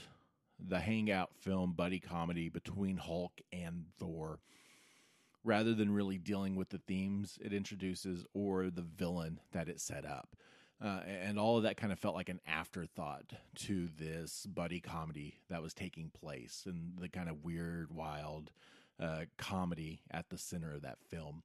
the 0.58 0.80
hangout 0.80 1.30
film 1.38 1.72
buddy 1.72 2.00
comedy 2.00 2.48
between 2.48 2.96
Hulk 2.96 3.40
and 3.52 3.84
Thor 3.96 4.40
rather 5.44 5.72
than 5.72 5.94
really 5.94 6.18
dealing 6.18 6.56
with 6.56 6.70
the 6.70 6.78
themes 6.78 7.38
it 7.40 7.52
introduces 7.52 8.24
or 8.34 8.70
the 8.70 8.82
villain 8.82 9.38
that 9.52 9.68
it 9.68 9.80
set 9.80 10.04
up. 10.04 10.36
Uh, 10.82 11.00
and 11.06 11.38
all 11.38 11.56
of 11.56 11.62
that 11.62 11.76
kind 11.76 11.92
of 11.92 11.98
felt 11.98 12.16
like 12.16 12.28
an 12.28 12.40
afterthought 12.44 13.34
to 13.54 13.88
this 13.98 14.46
buddy 14.46 14.80
comedy 14.80 15.38
that 15.48 15.62
was 15.62 15.72
taking 15.72 16.10
place 16.10 16.64
and 16.66 16.98
the 16.98 17.08
kind 17.08 17.28
of 17.28 17.44
weird, 17.44 17.92
wild, 17.94 18.50
uh, 19.00 19.24
comedy 19.38 20.00
at 20.10 20.28
the 20.30 20.38
center 20.38 20.72
of 20.72 20.82
that 20.82 20.98
film. 21.08 21.42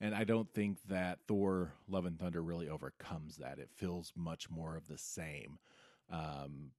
And 0.00 0.14
I 0.14 0.24
don't 0.24 0.52
think 0.52 0.78
that 0.88 1.18
Thor 1.26 1.72
Love 1.88 2.06
and 2.06 2.18
Thunder 2.18 2.42
really 2.42 2.68
overcomes 2.68 3.36
that. 3.38 3.58
It 3.58 3.70
feels 3.74 4.12
much 4.16 4.48
more 4.48 4.76
of 4.76 4.86
the 4.86 4.98
same. 4.98 5.58
Um, 6.10 6.70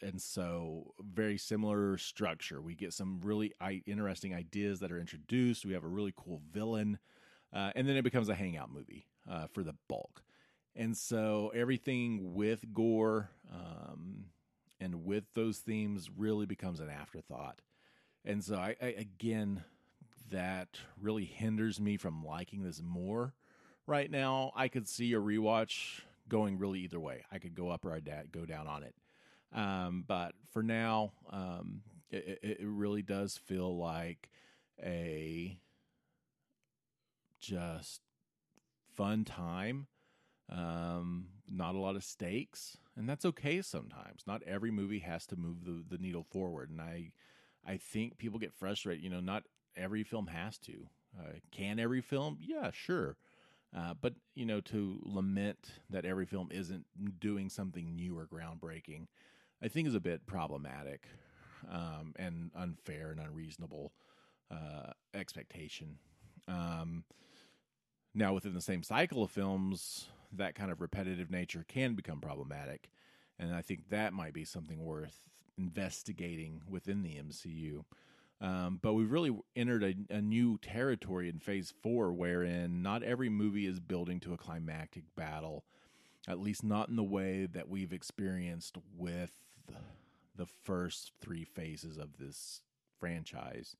and 0.00 0.22
so, 0.22 0.94
very 1.00 1.38
similar 1.38 1.98
structure. 1.98 2.60
We 2.60 2.76
get 2.76 2.92
some 2.92 3.20
really 3.22 3.52
interesting 3.84 4.32
ideas 4.32 4.78
that 4.80 4.92
are 4.92 5.00
introduced. 5.00 5.66
We 5.66 5.72
have 5.72 5.82
a 5.82 5.88
really 5.88 6.14
cool 6.16 6.40
villain. 6.52 6.98
Uh, 7.52 7.72
and 7.74 7.88
then 7.88 7.96
it 7.96 8.02
becomes 8.02 8.28
a 8.28 8.34
hangout 8.34 8.70
movie 8.70 9.06
uh, 9.28 9.46
for 9.48 9.64
the 9.64 9.74
bulk. 9.88 10.22
And 10.76 10.96
so, 10.96 11.50
everything 11.52 12.34
with 12.34 12.72
Gorr 12.72 13.30
um, 13.52 14.26
and 14.80 15.04
with 15.04 15.24
those 15.34 15.58
themes 15.58 16.08
really 16.16 16.46
becomes 16.46 16.78
an 16.78 16.90
afterthought. 16.90 17.60
And 18.24 18.44
so 18.44 18.56
I, 18.56 18.76
I 18.80 18.86
again 18.86 19.64
that 20.30 20.68
really 21.00 21.24
hinders 21.24 21.80
me 21.80 21.96
from 21.96 22.24
liking 22.24 22.62
this 22.62 22.82
more 22.82 23.34
right 23.86 24.10
now. 24.10 24.52
I 24.54 24.68
could 24.68 24.88
see 24.88 25.12
a 25.14 25.20
rewatch 25.20 26.00
going 26.28 26.58
really 26.58 26.80
either 26.80 27.00
way. 27.00 27.24
I 27.32 27.38
could 27.38 27.54
go 27.54 27.70
up 27.70 27.84
or 27.84 27.92
I'd 27.92 28.10
go 28.32 28.44
down 28.44 28.66
on 28.66 28.82
it. 28.82 28.94
Um, 29.54 30.04
but 30.06 30.32
for 30.52 30.62
now, 30.62 31.12
um, 31.30 31.80
it, 32.10 32.38
it 32.42 32.58
really 32.60 33.02
does 33.02 33.36
feel 33.36 33.76
like 33.78 34.28
a 34.82 35.58
just 37.40 38.02
fun 38.94 39.24
time. 39.24 39.86
Um, 40.50 41.26
not 41.48 41.74
a 41.74 41.78
lot 41.78 41.96
of 41.96 42.04
stakes, 42.04 42.78
and 42.96 43.08
that's 43.08 43.24
okay 43.24 43.60
sometimes. 43.60 44.22
Not 44.26 44.42
every 44.44 44.70
movie 44.70 45.00
has 45.00 45.26
to 45.26 45.36
move 45.36 45.64
the, 45.64 45.84
the 45.88 46.02
needle 46.02 46.24
forward, 46.30 46.70
and 46.70 46.80
I 46.80 47.12
I 47.68 47.76
think 47.76 48.16
people 48.16 48.38
get 48.38 48.54
frustrated. 48.54 49.04
You 49.04 49.10
know, 49.10 49.20
not 49.20 49.44
every 49.76 50.02
film 50.02 50.26
has 50.28 50.58
to. 50.60 50.88
Uh, 51.18 51.32
can 51.52 51.78
every 51.78 52.00
film? 52.00 52.38
Yeah, 52.40 52.70
sure. 52.72 53.16
Uh, 53.76 53.92
but 54.00 54.14
you 54.34 54.46
know, 54.46 54.60
to 54.62 54.98
lament 55.04 55.72
that 55.90 56.06
every 56.06 56.24
film 56.24 56.48
isn't 56.50 56.86
doing 57.20 57.50
something 57.50 57.94
new 57.94 58.16
or 58.16 58.26
groundbreaking, 58.26 59.06
I 59.62 59.68
think 59.68 59.86
is 59.86 59.94
a 59.94 60.00
bit 60.00 60.26
problematic 60.26 61.06
um, 61.70 62.14
and 62.16 62.50
unfair 62.56 63.10
and 63.10 63.20
unreasonable 63.20 63.92
uh, 64.50 64.92
expectation. 65.12 65.98
Um, 66.46 67.04
now, 68.14 68.32
within 68.32 68.54
the 68.54 68.62
same 68.62 68.82
cycle 68.82 69.22
of 69.22 69.30
films, 69.30 70.08
that 70.32 70.54
kind 70.54 70.70
of 70.72 70.80
repetitive 70.80 71.30
nature 71.30 71.64
can 71.68 71.94
become 71.94 72.20
problematic, 72.20 72.88
and 73.38 73.54
I 73.54 73.60
think 73.60 73.90
that 73.90 74.14
might 74.14 74.32
be 74.32 74.44
something 74.44 74.82
worth 74.82 75.28
investigating 75.58 76.62
within 76.68 77.02
the 77.02 77.16
MCU. 77.16 77.84
Um, 78.40 78.78
but 78.80 78.94
we've 78.94 79.10
really 79.10 79.36
entered 79.56 79.82
a, 79.82 79.94
a, 80.14 80.22
new 80.22 80.58
territory 80.58 81.28
in 81.28 81.40
phase 81.40 81.74
four, 81.82 82.12
wherein 82.12 82.82
not 82.82 83.02
every 83.02 83.28
movie 83.28 83.66
is 83.66 83.80
building 83.80 84.20
to 84.20 84.32
a 84.32 84.38
climactic 84.38 85.02
battle, 85.16 85.64
at 86.28 86.38
least 86.38 86.62
not 86.62 86.88
in 86.88 86.94
the 86.94 87.02
way 87.02 87.46
that 87.46 87.68
we've 87.68 87.92
experienced 87.92 88.78
with 88.96 89.32
the 90.36 90.46
first 90.46 91.10
three 91.20 91.44
phases 91.44 91.98
of 91.98 92.18
this 92.18 92.62
franchise. 93.00 93.74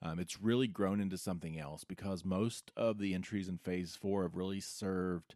Um, 0.00 0.18
it's 0.18 0.40
really 0.40 0.68
grown 0.68 1.00
into 1.00 1.18
something 1.18 1.58
else 1.58 1.84
because 1.84 2.24
most 2.24 2.70
of 2.76 2.98
the 2.98 3.14
entries 3.14 3.48
in 3.48 3.58
phase 3.58 3.94
four 3.94 4.22
have 4.22 4.36
really 4.36 4.60
served 4.60 5.34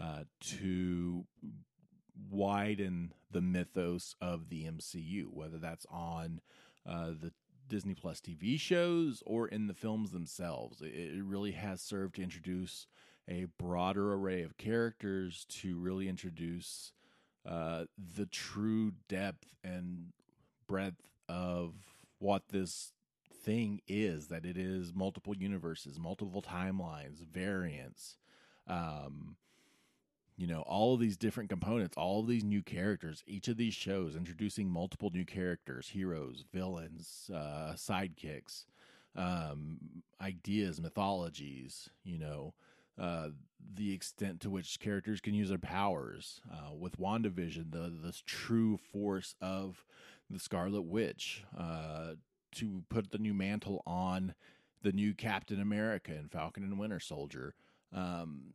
uh, 0.00 0.24
to 0.40 1.24
widen 2.30 3.12
the 3.30 3.40
mythos 3.40 4.14
of 4.20 4.48
the 4.48 4.64
MCU, 4.64 5.26
whether 5.30 5.58
that's 5.58 5.86
on 5.90 6.40
uh, 6.86 7.08
the 7.08 7.32
Disney 7.68 7.94
Plus 7.94 8.20
TV 8.20 8.58
shows 8.60 9.22
or 9.24 9.48
in 9.48 9.66
the 9.66 9.74
films 9.74 10.10
themselves. 10.10 10.82
It, 10.82 11.22
really 11.22 11.52
has 11.52 11.80
served 11.80 12.16
to 12.16 12.22
introduce 12.22 12.86
a 13.28 13.46
broader 13.58 14.12
array 14.12 14.42
of 14.42 14.58
characters 14.58 15.46
to 15.48 15.78
really 15.78 16.08
introduce 16.08 16.92
uh, 17.46 17.84
the 18.16 18.26
true 18.26 18.92
depth 19.08 19.54
and 19.64 20.12
breadth 20.66 21.10
of 21.28 21.74
what 22.18 22.48
this 22.50 22.92
thing 23.42 23.80
is 23.88 24.28
that 24.28 24.44
it 24.44 24.56
is 24.56 24.92
multiple 24.94 25.34
universes, 25.36 25.98
multiple 25.98 26.42
timelines, 26.42 27.24
variants. 27.26 28.16
Um, 28.66 29.36
you 30.42 30.48
know 30.48 30.62
all 30.62 30.94
of 30.94 30.98
these 30.98 31.16
different 31.16 31.48
components 31.48 31.96
all 31.96 32.18
of 32.18 32.26
these 32.26 32.42
new 32.42 32.62
characters 32.62 33.22
each 33.28 33.46
of 33.46 33.56
these 33.56 33.74
shows 33.74 34.16
introducing 34.16 34.68
multiple 34.68 35.08
new 35.14 35.24
characters 35.24 35.90
heroes 35.90 36.44
villains 36.52 37.30
uh, 37.32 37.74
sidekicks 37.76 38.64
um, 39.14 39.78
ideas 40.20 40.80
mythologies 40.80 41.88
you 42.02 42.18
know 42.18 42.54
uh, 43.00 43.28
the 43.74 43.94
extent 43.94 44.40
to 44.40 44.50
which 44.50 44.80
characters 44.80 45.20
can 45.20 45.32
use 45.32 45.48
their 45.48 45.58
powers 45.58 46.40
uh, 46.52 46.74
with 46.74 46.98
wandavision 46.98 47.70
the 47.70 47.92
the 48.02 48.12
true 48.26 48.76
force 48.76 49.36
of 49.40 49.84
the 50.28 50.40
scarlet 50.40 50.82
witch 50.82 51.44
uh, 51.56 52.14
to 52.50 52.82
put 52.88 53.12
the 53.12 53.18
new 53.18 53.32
mantle 53.32 53.80
on 53.86 54.34
the 54.82 54.90
new 54.90 55.14
captain 55.14 55.60
america 55.60 56.10
and 56.10 56.32
falcon 56.32 56.64
and 56.64 56.76
winter 56.80 56.98
soldier. 56.98 57.54
Um, 57.94 58.54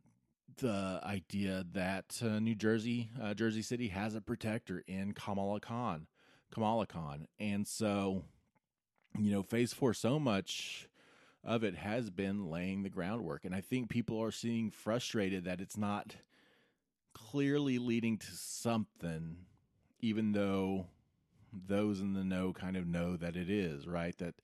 the 0.56 1.00
idea 1.04 1.64
that 1.72 2.20
uh, 2.22 2.38
New 2.40 2.54
Jersey, 2.54 3.10
uh, 3.22 3.34
Jersey 3.34 3.62
City, 3.62 3.88
has 3.88 4.14
a 4.14 4.20
protector 4.20 4.82
in 4.86 5.12
Kamala 5.12 5.60
Khan, 5.60 6.06
Kamala 6.50 6.86
Khan, 6.86 7.26
and 7.38 7.66
so 7.66 8.24
you 9.18 9.32
know, 9.32 9.42
Phase 9.42 9.72
Four, 9.72 9.94
so 9.94 10.18
much 10.18 10.88
of 11.44 11.64
it 11.64 11.76
has 11.76 12.10
been 12.10 12.50
laying 12.50 12.82
the 12.82 12.90
groundwork, 12.90 13.44
and 13.44 13.54
I 13.54 13.60
think 13.60 13.88
people 13.88 14.22
are 14.22 14.32
seeing 14.32 14.70
frustrated 14.70 15.44
that 15.44 15.60
it's 15.60 15.76
not 15.76 16.16
clearly 17.14 17.78
leading 17.78 18.18
to 18.18 18.30
something, 18.32 19.36
even 20.00 20.32
though 20.32 20.86
those 21.52 22.00
in 22.00 22.12
the 22.12 22.24
know 22.24 22.52
kind 22.52 22.76
of 22.76 22.86
know 22.86 23.16
that 23.16 23.36
it 23.36 23.48
is 23.48 23.86
right? 23.86 24.16
That 24.18 24.34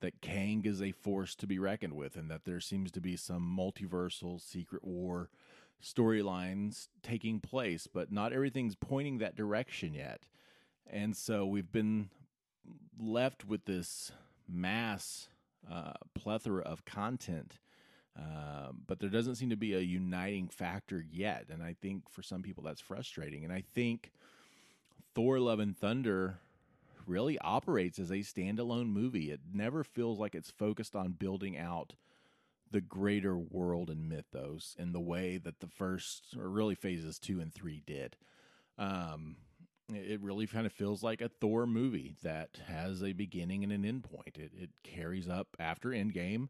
that 0.00 0.20
Kang 0.20 0.64
is 0.64 0.82
a 0.82 0.92
force 0.92 1.34
to 1.36 1.46
be 1.46 1.58
reckoned 1.58 1.94
with, 1.94 2.16
and 2.16 2.30
that 2.30 2.44
there 2.44 2.60
seems 2.60 2.90
to 2.92 3.00
be 3.00 3.16
some 3.16 3.42
multiversal 3.42 4.40
secret 4.40 4.84
war 4.84 5.30
storylines 5.82 6.88
taking 7.02 7.40
place, 7.40 7.86
but 7.86 8.10
not 8.12 8.32
everything's 8.32 8.74
pointing 8.74 9.18
that 9.18 9.36
direction 9.36 9.94
yet. 9.94 10.22
And 10.86 11.16
so 11.16 11.46
we've 11.46 11.72
been 11.72 12.10
left 12.98 13.44
with 13.44 13.64
this 13.64 14.12
mass 14.48 15.28
uh, 15.70 15.92
plethora 16.14 16.62
of 16.62 16.84
content, 16.84 17.58
uh, 18.18 18.70
but 18.86 19.00
there 19.00 19.10
doesn't 19.10 19.34
seem 19.34 19.50
to 19.50 19.56
be 19.56 19.74
a 19.74 19.80
uniting 19.80 20.48
factor 20.48 21.04
yet. 21.10 21.46
And 21.50 21.62
I 21.62 21.74
think 21.80 22.08
for 22.10 22.22
some 22.22 22.42
people 22.42 22.62
that's 22.62 22.80
frustrating. 22.80 23.44
And 23.44 23.52
I 23.52 23.64
think 23.74 24.12
Thor: 25.14 25.40
Love 25.40 25.60
and 25.60 25.76
Thunder 25.76 26.38
really 27.06 27.38
operates 27.38 27.98
as 27.98 28.10
a 28.10 28.16
standalone 28.16 28.88
movie. 28.88 29.30
It 29.30 29.40
never 29.52 29.84
feels 29.84 30.18
like 30.18 30.34
it's 30.34 30.50
focused 30.50 30.96
on 30.96 31.12
building 31.12 31.56
out 31.56 31.94
the 32.70 32.80
greater 32.80 33.38
world 33.38 33.90
and 33.90 34.08
mythos 34.08 34.74
in 34.78 34.92
the 34.92 35.00
way 35.00 35.38
that 35.38 35.60
the 35.60 35.68
first, 35.68 36.34
or 36.38 36.48
really 36.48 36.74
phases 36.74 37.18
two 37.18 37.40
and 37.40 37.54
three 37.54 37.82
did. 37.86 38.16
Um, 38.78 39.36
it 39.88 40.20
really 40.20 40.46
kind 40.46 40.66
of 40.66 40.72
feels 40.72 41.02
like 41.02 41.20
a 41.20 41.28
Thor 41.28 41.66
movie 41.66 42.16
that 42.22 42.58
has 42.66 43.02
a 43.02 43.12
beginning 43.12 43.62
and 43.62 43.72
an 43.72 43.84
end 43.84 44.04
point. 44.04 44.36
It, 44.36 44.50
it 44.58 44.70
carries 44.82 45.28
up 45.28 45.48
after 45.60 45.90
Endgame 45.90 46.48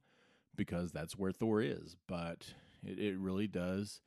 because 0.54 0.90
that's 0.90 1.18
where 1.18 1.32
Thor 1.32 1.60
is, 1.60 1.96
but 2.06 2.54
it, 2.82 2.98
it 2.98 3.18
really 3.18 3.46
does 3.46 4.00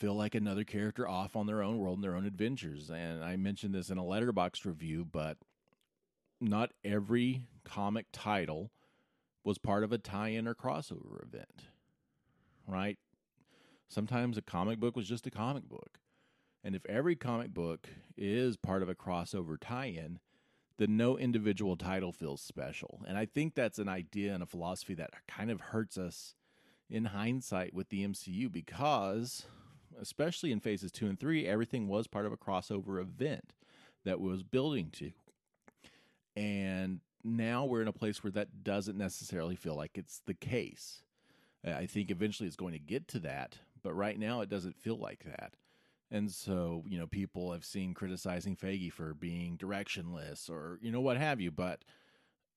feel 0.00 0.14
like 0.14 0.34
another 0.34 0.64
character 0.64 1.06
off 1.06 1.36
on 1.36 1.46
their 1.46 1.62
own 1.62 1.78
world 1.78 1.98
and 1.98 2.04
their 2.04 2.16
own 2.16 2.26
adventures. 2.26 2.90
And 2.90 3.22
I 3.22 3.36
mentioned 3.36 3.74
this 3.74 3.90
in 3.90 3.98
a 3.98 4.02
Letterboxd 4.02 4.64
review, 4.64 5.04
but 5.04 5.36
not 6.40 6.72
every 6.82 7.42
comic 7.64 8.06
title 8.10 8.70
was 9.44 9.58
part 9.58 9.84
of 9.84 9.92
a 9.92 9.98
tie-in 9.98 10.48
or 10.48 10.54
crossover 10.54 11.22
event. 11.22 11.66
Right? 12.66 12.98
Sometimes 13.88 14.38
a 14.38 14.42
comic 14.42 14.80
book 14.80 14.96
was 14.96 15.06
just 15.06 15.26
a 15.26 15.30
comic 15.30 15.68
book. 15.68 15.98
And 16.64 16.74
if 16.74 16.86
every 16.86 17.16
comic 17.16 17.52
book 17.52 17.88
is 18.16 18.56
part 18.56 18.82
of 18.82 18.88
a 18.88 18.94
crossover 18.94 19.56
tie-in, 19.60 20.18
then 20.78 20.96
no 20.96 21.18
individual 21.18 21.76
title 21.76 22.12
feels 22.12 22.40
special. 22.40 23.02
And 23.06 23.18
I 23.18 23.26
think 23.26 23.54
that's 23.54 23.78
an 23.78 23.88
idea 23.88 24.32
and 24.32 24.42
a 24.42 24.46
philosophy 24.46 24.94
that 24.94 25.10
kind 25.28 25.50
of 25.50 25.60
hurts 25.60 25.98
us 25.98 26.34
in 26.88 27.06
hindsight 27.06 27.74
with 27.74 27.90
the 27.90 28.06
MCU 28.06 28.50
because 28.50 29.44
especially 29.98 30.52
in 30.52 30.60
phases 30.60 30.92
two 30.92 31.06
and 31.06 31.18
three, 31.18 31.46
everything 31.46 31.88
was 31.88 32.06
part 32.06 32.26
of 32.26 32.32
a 32.32 32.36
crossover 32.36 33.00
event 33.00 33.54
that 34.04 34.20
was 34.20 34.42
building 34.42 34.90
to. 34.92 35.12
And 36.36 37.00
now 37.24 37.64
we're 37.64 37.82
in 37.82 37.88
a 37.88 37.92
place 37.92 38.22
where 38.22 38.30
that 38.32 38.62
doesn't 38.62 38.96
necessarily 38.96 39.56
feel 39.56 39.76
like 39.76 39.98
it's 39.98 40.22
the 40.26 40.34
case. 40.34 41.02
I 41.64 41.86
think 41.86 42.10
eventually 42.10 42.46
it's 42.46 42.56
going 42.56 42.72
to 42.72 42.78
get 42.78 43.08
to 43.08 43.18
that, 43.20 43.58
but 43.82 43.92
right 43.92 44.18
now 44.18 44.40
it 44.40 44.48
doesn't 44.48 44.78
feel 44.78 44.96
like 44.96 45.24
that. 45.24 45.54
And 46.10 46.30
so, 46.30 46.82
you 46.86 46.98
know, 46.98 47.06
people 47.06 47.52
have 47.52 47.64
seen 47.64 47.94
criticizing 47.94 48.56
Feige 48.56 48.92
for 48.92 49.14
being 49.14 49.56
directionless 49.56 50.50
or, 50.50 50.78
you 50.80 50.90
know, 50.90 51.00
what 51.00 51.18
have 51.18 51.40
you. 51.40 51.50
But 51.50 51.84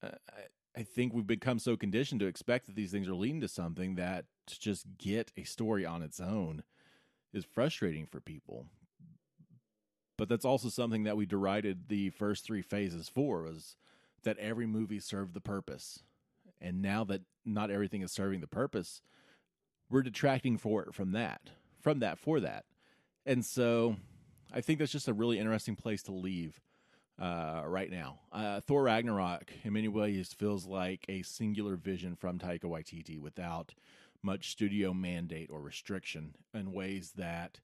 uh, 0.02 0.10
I, 0.30 0.80
I 0.80 0.84
think 0.84 1.14
we've 1.14 1.28
become 1.28 1.60
so 1.60 1.78
conditioned 1.78 2.20
to 2.22 2.28
expect 2.28 2.66
that 2.66 2.76
these 2.76 2.92
things 2.92 3.08
are 3.08 3.14
leading 3.14 3.42
to 3.42 3.48
something 3.48 3.96
that 3.96 4.26
to 4.48 4.60
just 4.60 4.86
get 4.98 5.32
a 5.38 5.44
story 5.44 5.86
on 5.86 6.02
its 6.02 6.20
own 6.20 6.64
is 7.34 7.46
frustrating 7.46 8.06
for 8.06 8.20
people. 8.20 8.66
But 10.18 10.30
that's 10.30 10.46
also 10.46 10.70
something 10.70 11.04
that 11.04 11.18
we 11.18 11.26
derided 11.26 11.88
the 11.88 12.12
first 12.12 12.46
three 12.46 12.62
phases 12.62 13.10
for 13.10 13.44
was 13.44 13.76
that 14.24 14.38
every 14.38 14.68
movie 14.68 15.00
served 15.00 15.34
the 15.34 15.42
purpose. 15.42 16.00
And 16.62 16.82
now 16.82 17.04
that 17.06 17.22
not 17.46 17.72
everything 17.72 18.02
is 18.04 18.12
serving 18.12 18.40
the 18.40 18.48
purpose, 18.48 19.02
we're 19.90 20.04
detracting 20.04 20.58
for 20.58 20.84
it 20.84 20.94
from 20.94 21.12
that, 21.12 21.50
from 21.82 22.00
that 22.00 22.20
for 22.20 22.40
that. 22.40 22.66
And 23.26 23.44
so 23.44 23.98
I 24.54 24.62
think 24.62 24.80
that's 24.80 24.92
just 24.92 25.08
a 25.08 25.14
really 25.14 25.40
interesting 25.40 25.76
place 25.76 26.04
to 26.04 26.12
leave 26.12 26.62
uh, 27.20 27.64
right 27.66 27.92
now. 27.92 28.20
Uh, 28.32 28.62
Thor 28.62 28.84
Ragnarok, 28.84 29.52
in 29.64 29.74
many 29.74 29.88
ways, 29.88 30.34
feels 30.34 30.66
like 30.66 31.06
a 31.10 31.22
singular 31.24 31.76
vision 31.76 32.16
from 32.16 32.40
Taika 32.40 32.64
Waititi 32.64 33.20
without 33.20 33.74
much 34.24 34.50
studio 34.50 34.94
mandate 34.94 35.50
or 35.52 35.62
restriction 35.62 36.34
in 36.54 36.72
ways 36.72 37.14
that 37.18 37.60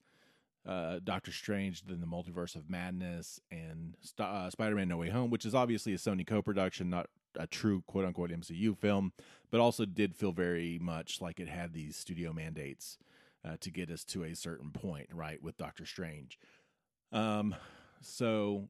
uh, 0.67 0.99
Doctor 1.03 1.31
Strange, 1.31 1.83
then 1.85 2.01
the 2.01 2.07
Multiverse 2.07 2.55
of 2.55 2.69
Madness, 2.69 3.39
and 3.49 3.95
uh, 4.19 4.49
Spider 4.49 4.75
Man 4.75 4.89
No 4.89 4.97
Way 4.97 5.09
Home, 5.09 5.29
which 5.29 5.45
is 5.45 5.55
obviously 5.55 5.93
a 5.93 5.97
Sony 5.97 6.27
co 6.27 6.41
production, 6.41 6.89
not 6.89 7.09
a 7.35 7.47
true 7.47 7.83
quote 7.87 8.05
unquote 8.05 8.31
MCU 8.31 8.77
film, 8.77 9.13
but 9.51 9.59
also 9.59 9.85
did 9.85 10.15
feel 10.15 10.31
very 10.31 10.77
much 10.79 11.21
like 11.21 11.39
it 11.39 11.47
had 11.47 11.73
these 11.73 11.95
studio 11.95 12.33
mandates 12.33 12.97
uh, 13.45 13.55
to 13.61 13.71
get 13.71 13.89
us 13.89 14.03
to 14.03 14.23
a 14.23 14.35
certain 14.35 14.71
point, 14.71 15.07
right, 15.13 15.41
with 15.41 15.57
Doctor 15.57 15.85
Strange. 15.85 16.37
Um, 17.11 17.55
so 18.01 18.67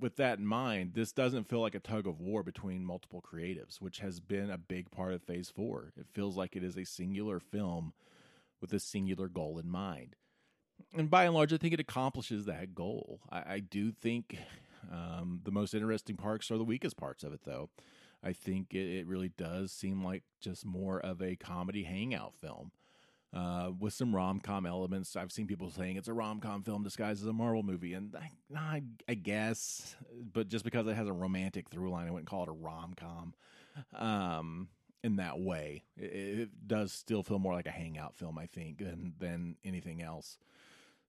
with 0.00 0.16
that 0.16 0.38
in 0.38 0.46
mind, 0.46 0.92
this 0.94 1.12
doesn't 1.12 1.48
feel 1.48 1.60
like 1.60 1.74
a 1.74 1.80
tug 1.80 2.06
of 2.06 2.20
war 2.20 2.42
between 2.42 2.84
multiple 2.84 3.22
creatives, 3.22 3.80
which 3.80 4.00
has 4.00 4.20
been 4.20 4.50
a 4.50 4.58
big 4.58 4.90
part 4.90 5.12
of 5.12 5.22
Phase 5.22 5.50
4. 5.50 5.92
It 5.96 6.06
feels 6.12 6.36
like 6.36 6.56
it 6.56 6.64
is 6.64 6.76
a 6.76 6.84
singular 6.84 7.40
film 7.40 7.92
with 8.60 8.72
a 8.72 8.80
singular 8.80 9.28
goal 9.28 9.58
in 9.58 9.68
mind. 9.68 10.16
And 10.94 11.10
by 11.10 11.24
and 11.24 11.34
large, 11.34 11.52
I 11.52 11.56
think 11.56 11.74
it 11.74 11.80
accomplishes 11.80 12.44
that 12.44 12.74
goal. 12.74 13.20
I, 13.30 13.54
I 13.54 13.60
do 13.60 13.90
think 13.90 14.38
um, 14.92 15.40
the 15.44 15.50
most 15.50 15.74
interesting 15.74 16.16
parts 16.16 16.50
are 16.50 16.58
the 16.58 16.64
weakest 16.64 16.96
parts 16.96 17.24
of 17.24 17.32
it, 17.32 17.40
though. 17.44 17.70
I 18.22 18.32
think 18.32 18.74
it, 18.74 18.98
it 18.98 19.06
really 19.06 19.28
does 19.28 19.72
seem 19.72 20.04
like 20.04 20.24
just 20.40 20.64
more 20.66 21.00
of 21.00 21.22
a 21.22 21.36
comedy 21.36 21.84
hangout 21.84 22.34
film 22.34 22.72
uh, 23.34 23.70
with 23.78 23.92
some 23.92 24.14
rom 24.14 24.40
com 24.40 24.66
elements. 24.66 25.16
I've 25.16 25.32
seen 25.32 25.46
people 25.46 25.70
saying 25.70 25.96
it's 25.96 26.08
a 26.08 26.12
rom 26.12 26.40
com 26.40 26.62
film 26.62 26.82
disguised 26.82 27.22
as 27.22 27.28
a 27.28 27.32
Marvel 27.32 27.62
movie, 27.62 27.94
and 27.94 28.14
I, 28.16 28.30
I, 28.56 28.82
I, 29.08 29.14
guess, 29.14 29.96
but 30.32 30.48
just 30.48 30.64
because 30.64 30.86
it 30.86 30.94
has 30.94 31.08
a 31.08 31.12
romantic 31.12 31.68
through 31.68 31.90
line, 31.90 32.06
I 32.06 32.10
wouldn't 32.10 32.28
call 32.28 32.44
it 32.44 32.48
a 32.48 32.52
rom 32.52 32.94
com. 32.94 33.34
Um, 33.94 34.68
in 35.04 35.16
that 35.16 35.38
way, 35.38 35.84
it, 35.96 36.40
it, 36.40 36.48
does 36.66 36.92
still 36.92 37.22
feel 37.22 37.38
more 37.38 37.52
like 37.52 37.66
a 37.66 37.70
hangout 37.70 38.16
film, 38.16 38.38
I 38.38 38.46
think, 38.46 38.78
than 38.78 39.14
than 39.18 39.56
anything 39.64 40.02
else. 40.02 40.38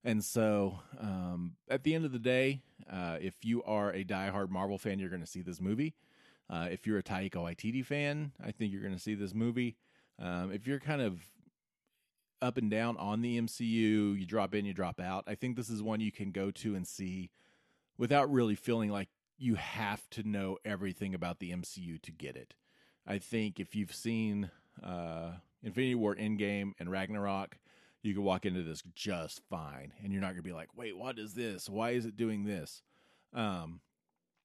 And 0.04 0.24
so, 0.24 0.80
um, 1.00 1.56
at 1.70 1.84
the 1.84 1.96
end 1.96 2.06
of 2.06 2.12
the 2.12 2.20
day, 2.20 2.62
uh, 2.92 3.18
if 3.20 3.44
you 3.44 3.64
are 3.64 3.92
a 3.92 4.04
diehard 4.04 4.50
Marvel 4.50 4.78
fan, 4.78 5.00
you're 5.00 5.10
going 5.10 5.22
to 5.22 5.28
see 5.28 5.42
this 5.42 5.60
movie. 5.60 5.96
Uh, 6.50 6.68
if 6.72 6.88
you're 6.88 6.98
a 6.98 7.04
Taika 7.04 7.36
Waititi 7.36 7.84
fan, 7.86 8.32
I 8.42 8.52
think 8.52 8.72
you're 8.72 8.82
going 8.82 8.94
to 8.94 9.00
see 9.00 9.16
this 9.16 9.34
movie. 9.34 9.76
Um, 10.20 10.52
if 10.52 10.66
you're 10.66 10.80
kind 10.80 11.02
of 11.02 11.22
up 12.42 12.58
and 12.58 12.70
down 12.70 12.98
on 12.98 13.22
the 13.22 13.40
MCU. 13.40 14.20
You 14.20 14.26
drop 14.26 14.54
in, 14.54 14.66
you 14.66 14.74
drop 14.74 15.00
out. 15.00 15.24
I 15.28 15.36
think 15.36 15.56
this 15.56 15.70
is 15.70 15.82
one 15.82 16.00
you 16.00 16.12
can 16.12 16.32
go 16.32 16.52
to 16.52 16.76
and 16.76 16.88
see 16.88 17.30
without 17.98 18.32
really 18.32 18.56
feeling 18.56 18.92
like 18.92 19.10
you 19.38 19.56
have 19.56 20.10
to 20.12 20.28
know 20.28 20.58
everything 20.66 21.14
about 21.14 21.40
the 21.40 21.52
MCU 21.52 22.02
to 22.02 22.12
get 22.12 22.36
it. 22.36 22.56
I 23.06 23.20
think 23.20 23.60
if 23.60 23.76
you've 23.76 23.94
seen 23.94 24.52
uh, 24.84 25.34
Infinity 25.64 25.96
War 25.96 26.16
Endgame 26.16 26.74
and 26.80 26.92
Ragnarok, 26.92 27.58
you 28.04 28.14
can 28.14 28.24
walk 28.24 28.46
into 28.46 28.64
this 28.64 28.84
just 28.96 29.42
fine 29.50 29.94
and 30.04 30.12
you're 30.12 30.22
not 30.22 30.28
going 30.28 30.38
to 30.38 30.44
be 30.44 30.54
like, 30.54 30.70
wait, 30.76 30.98
what 30.98 31.20
is 31.20 31.34
this? 31.34 31.70
Why 31.70 31.92
is 31.92 32.06
it 32.06 32.16
doing 32.16 32.46
this? 32.46 32.82
Um, 33.34 33.82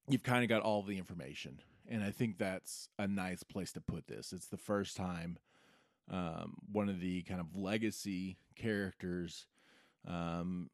you've 0.08 0.22
kind 0.22 0.42
of 0.42 0.48
got 0.48 0.62
all 0.62 0.82
the 0.82 0.98
information. 0.98 1.60
And 1.88 2.02
I 2.02 2.10
think 2.10 2.38
that's 2.38 2.88
a 2.98 3.06
nice 3.06 3.42
place 3.42 3.72
to 3.72 3.80
put 3.80 4.06
this. 4.06 4.32
It's 4.32 4.46
the 4.46 4.56
first 4.56 4.96
time 4.96 5.38
um, 6.10 6.54
one 6.70 6.88
of 6.88 7.00
the 7.00 7.22
kind 7.22 7.40
of 7.40 7.54
legacy 7.54 8.38
characters 8.56 9.46
um, 10.06 10.70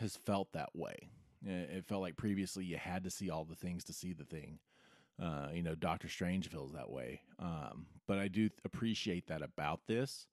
has 0.00 0.16
felt 0.16 0.52
that 0.52 0.70
way. 0.74 1.10
It 1.42 1.86
felt 1.86 2.02
like 2.02 2.16
previously 2.16 2.64
you 2.64 2.76
had 2.76 3.04
to 3.04 3.10
see 3.10 3.30
all 3.30 3.44
the 3.44 3.54
things 3.54 3.84
to 3.84 3.94
see 3.94 4.12
the 4.12 4.24
thing. 4.24 4.58
Uh, 5.20 5.48
you 5.52 5.62
know, 5.62 5.74
Doctor 5.74 6.08
Strange 6.08 6.48
feels 6.48 6.72
that 6.72 6.90
way. 6.90 7.22
Um, 7.38 7.86
but 8.06 8.18
I 8.18 8.28
do 8.28 8.50
appreciate 8.64 9.26
that 9.28 9.42
about 9.42 9.80
this. 9.86 10.26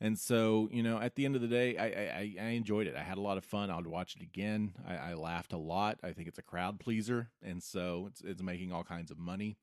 And 0.00 0.18
so, 0.18 0.68
you 0.70 0.82
know, 0.82 1.00
at 1.00 1.16
the 1.16 1.24
end 1.24 1.34
of 1.34 1.42
the 1.42 1.48
day, 1.48 1.76
I, 1.76 1.86
I, 1.86 2.34
I 2.40 2.48
enjoyed 2.50 2.86
it. 2.86 2.94
I 2.94 3.02
had 3.02 3.18
a 3.18 3.22
lot 3.22 3.36
of 3.36 3.44
fun. 3.44 3.70
I 3.70 3.76
would 3.76 3.86
watch 3.86 4.14
it 4.14 4.22
again. 4.22 4.74
I, 4.86 5.10
I, 5.10 5.14
laughed 5.14 5.52
a 5.52 5.58
lot. 5.58 5.98
I 6.04 6.12
think 6.12 6.28
it's 6.28 6.38
a 6.38 6.42
crowd 6.42 6.78
pleaser, 6.78 7.30
and 7.42 7.60
so 7.60 8.06
it's 8.08 8.20
it's 8.20 8.40
making 8.40 8.70
all 8.70 8.84
kinds 8.84 9.10
of 9.10 9.18
money. 9.18 9.56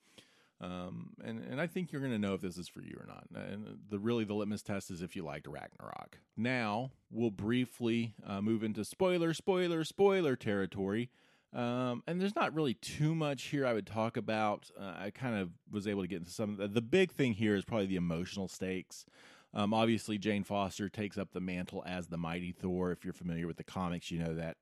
Um, 0.62 1.10
and 1.24 1.44
and 1.44 1.60
I 1.60 1.68
think 1.68 1.92
you're 1.92 2.02
going 2.02 2.14
to 2.14 2.20
know 2.20 2.34
if 2.34 2.42
this 2.42 2.58
is 2.58 2.68
for 2.68 2.82
you 2.82 2.98
or 3.00 3.06
not. 3.06 3.26
And 3.36 3.80
the 3.90 4.00
really 4.00 4.24
the 4.24 4.34
litmus 4.34 4.62
test 4.62 4.90
is 4.90 5.02
if 5.02 5.16
you 5.16 5.24
liked 5.24 5.48
Ragnarok. 5.48 6.20
Now 6.38 6.92
we'll 7.12 7.32
briefly 7.32 8.14
uh, 8.26 8.42
move 8.42 8.64
into 8.64 8.86
spoiler, 8.86 9.34
spoiler, 9.34 9.84
spoiler 9.84 10.36
territory. 10.36 11.10
Um, 11.54 12.04
and 12.06 12.20
there's 12.20 12.36
not 12.36 12.54
really 12.54 12.74
too 12.74 13.16
much 13.16 13.44
here 13.44 13.66
I 13.66 13.74
would 13.74 13.88
talk 13.88 14.18
about. 14.18 14.70
Uh, 14.78 14.94
I 14.98 15.12
kind 15.12 15.38
of 15.38 15.52
was 15.72 15.88
able 15.88 16.02
to 16.02 16.08
get 16.08 16.20
into 16.20 16.32
some. 16.32 16.58
The, 16.58 16.68
the 16.68 16.82
big 16.82 17.12
thing 17.12 17.34
here 17.34 17.56
is 17.56 17.64
probably 17.64 17.86
the 17.86 17.96
emotional 17.96 18.48
stakes. 18.50 19.06
Um, 19.54 19.74
obviously, 19.74 20.18
Jane 20.18 20.44
Foster 20.44 20.90
takes 20.90 21.18
up 21.18 21.32
the 21.32 21.40
mantle 21.40 21.82
as 21.88 22.08
the 22.08 22.18
mighty 22.18 22.52
Thor. 22.52 22.92
If 22.92 23.06
you're 23.06 23.14
familiar 23.14 23.48
with 23.48 23.56
the 23.56 23.64
comics, 23.64 24.12
you 24.12 24.20
know 24.20 24.36
that 24.36 24.58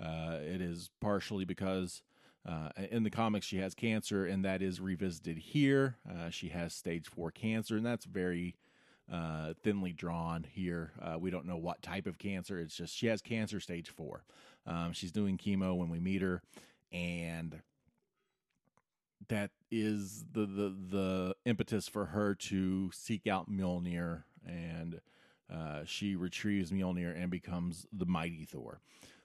uh, 0.00 0.38
it 0.40 0.60
is 0.60 0.90
partially 1.00 1.44
because 1.44 2.02
uh, 2.46 2.70
in 2.90 3.02
the 3.02 3.10
comics 3.10 3.46
she 3.46 3.58
has 3.58 3.74
cancer, 3.74 4.26
and 4.26 4.44
that 4.44 4.62
is 4.62 4.80
revisited 4.80 5.38
here. 5.38 5.96
Uh, 6.08 6.30
she 6.30 6.48
has 6.48 6.74
stage 6.74 7.08
four 7.08 7.30
cancer, 7.30 7.76
and 7.76 7.86
that's 7.86 8.04
very 8.04 8.56
uh, 9.12 9.54
thinly 9.62 9.92
drawn 9.92 10.44
here. 10.50 10.92
Uh, 11.00 11.18
we 11.18 11.30
don't 11.30 11.46
know 11.46 11.56
what 11.56 11.82
type 11.82 12.06
of 12.06 12.18
cancer. 12.18 12.58
It's 12.58 12.76
just 12.76 12.96
she 12.96 13.06
has 13.06 13.22
cancer 13.22 13.60
stage 13.60 13.90
four. 13.90 14.24
Um, 14.66 14.92
she's 14.92 15.12
doing 15.12 15.38
chemo 15.38 15.76
when 15.76 15.88
we 15.88 16.00
meet 16.00 16.22
her, 16.22 16.42
and 16.90 17.60
that 19.28 19.50
is 19.70 20.24
the 20.32 20.46
the 20.46 20.74
the 20.90 21.36
impetus 21.44 21.88
for 21.88 22.06
her 22.06 22.34
to 22.34 22.90
seek 22.92 23.26
out 23.26 23.50
Mjolnir, 23.50 24.24
and 24.46 25.00
uh, 25.52 25.80
she 25.84 26.16
retrieves 26.16 26.70
Mjolnir 26.70 27.14
and 27.16 27.30
becomes 27.30 27.86
the 27.92 28.06
mighty 28.06 28.44
Thor. 28.44 28.80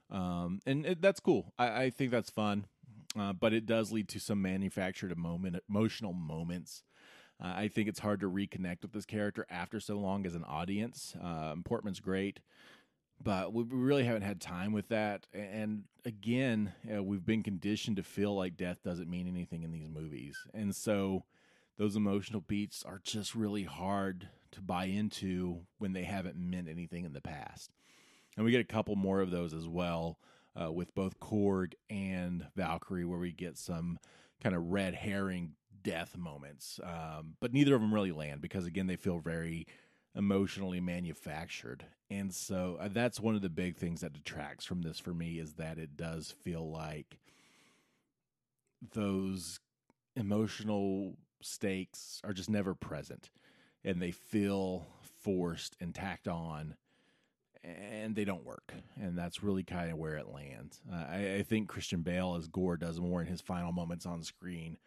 Um, 0.10 0.62
and 0.66 0.86
it, 0.86 1.02
that's 1.02 1.20
cool. 1.20 1.54
I, 1.60 1.84
I, 1.84 1.90
think 1.90 2.12
that's 2.12 2.30
fun, 2.30 2.66
uh, 3.20 3.34
but 3.34 3.54
it 3.54 3.66
does 3.66 3.92
lead 3.92 4.08
to 4.10 4.20
some 4.20 4.42
manufactured 4.42 5.16
moment, 5.18 5.58
emotional 5.70 6.14
moments. 6.14 6.84
Uh, 7.42 7.54
I 7.56 7.68
think 7.68 7.88
it's 7.88 8.00
hard 8.00 8.20
to 8.22 8.30
reconnect 8.30 8.82
with 8.82 8.94
this 8.94 9.06
character 9.06 9.46
after 9.50 9.80
so 9.80 9.96
long 9.96 10.26
as 10.26 10.36
an 10.36 10.44
audience. 10.44 11.16
Uh, 11.22 11.56
Portman's 11.64 12.00
great 12.00 12.40
but 13.22 13.54
we 13.54 13.64
really 13.64 14.04
haven't 14.04 14.22
had 14.22 14.40
time 14.40 14.72
with 14.72 14.90
that. 14.90 15.26
And 15.34 15.84
again, 16.06 16.74
uh, 16.94 17.04
we've 17.04 17.26
been 17.26 17.44
conditioned 17.44 17.98
to 17.98 18.04
feel 18.04 18.36
like 18.36 18.58
death 18.58 18.84
doesn't 18.84 19.10
mean 19.10 19.28
anything 19.28 19.64
in 19.64 19.72
these 19.72 19.90
movies, 19.90 20.38
and 20.54 20.76
so 20.76 21.26
those 21.78 21.96
emotional 21.96 22.42
beats 22.42 22.84
are 22.84 23.02
just 23.04 23.36
really 23.36 23.64
hard 23.64 24.30
to 24.52 24.62
buy 24.62 24.86
into 24.86 25.62
when 25.78 25.94
they 25.94 26.04
haven't 26.04 26.38
meant 26.38 26.68
anything 26.68 27.06
in 27.06 27.14
the 27.14 27.22
past. 27.22 27.72
And 28.36 28.46
we 28.46 28.52
get 28.52 28.62
a 28.62 28.64
couple 28.66 28.96
more 28.96 29.22
of 29.22 29.30
those 29.30 29.54
as 29.54 29.68
well 29.68 30.18
uh, 30.60 30.72
with 30.72 30.94
both 30.96 31.20
Korg 31.20 31.74
and 31.90 32.48
Valkyrie, 32.56 33.06
where 33.06 33.20
we 33.20 33.32
get 33.32 33.58
some 33.58 34.00
kind 34.42 34.56
of 34.56 34.72
red 34.72 34.96
herring 34.96 35.54
death 35.84 36.18
moments. 36.18 36.80
Um, 36.84 37.36
but 37.40 37.54
neither 37.54 37.76
of 37.76 37.82
them 37.82 37.94
really 37.94 38.12
land 38.12 38.42
because, 38.42 38.66
again, 38.66 38.88
they 38.88 38.96
feel 38.96 39.20
very 39.20 39.68
emotionally 40.16 40.82
manufactured. 40.82 41.86
And 42.10 42.34
so 42.34 42.78
uh, 42.80 42.90
that's 42.92 43.20
one 43.20 43.36
of 43.36 43.42
the 43.42 43.50
big 43.50 43.78
things 43.78 44.02
that 44.02 44.14
detracts 44.14 44.66
from 44.66 44.82
this 44.82 45.00
for 45.00 45.14
me 45.14 45.40
is 45.40 45.54
that 45.54 45.78
it 45.78 45.96
does 45.96 46.34
feel 46.44 46.70
like 46.70 47.20
those 48.94 49.60
emotional 50.16 51.18
stakes 51.42 52.20
are 52.24 52.34
just 52.34 52.50
never 52.50 52.74
present 52.74 53.30
and 53.84 54.02
they 54.02 54.12
feel 54.12 54.88
forced 55.22 55.76
and 55.80 55.94
tacked 55.94 56.28
on 56.28 56.76
and 57.68 58.16
they 58.16 58.26
don't 58.26 58.46
work. 58.46 58.74
And 59.00 59.18
that's 59.18 59.44
really 59.44 59.64
kind 59.64 59.92
of 59.92 59.98
where 59.98 60.16
it 60.16 60.28
lands. 60.34 60.82
Uh, 60.92 61.06
I, 61.10 61.36
I 61.36 61.44
think 61.44 61.68
Christian 61.68 62.02
Bale 62.02 62.36
as 62.38 62.48
Gorr 62.48 62.78
does 62.78 63.00
more 63.00 63.22
in 63.22 63.28
his 63.28 63.42
final 63.42 63.72
moments 63.72 64.06
on 64.06 64.24
screen 64.24 64.78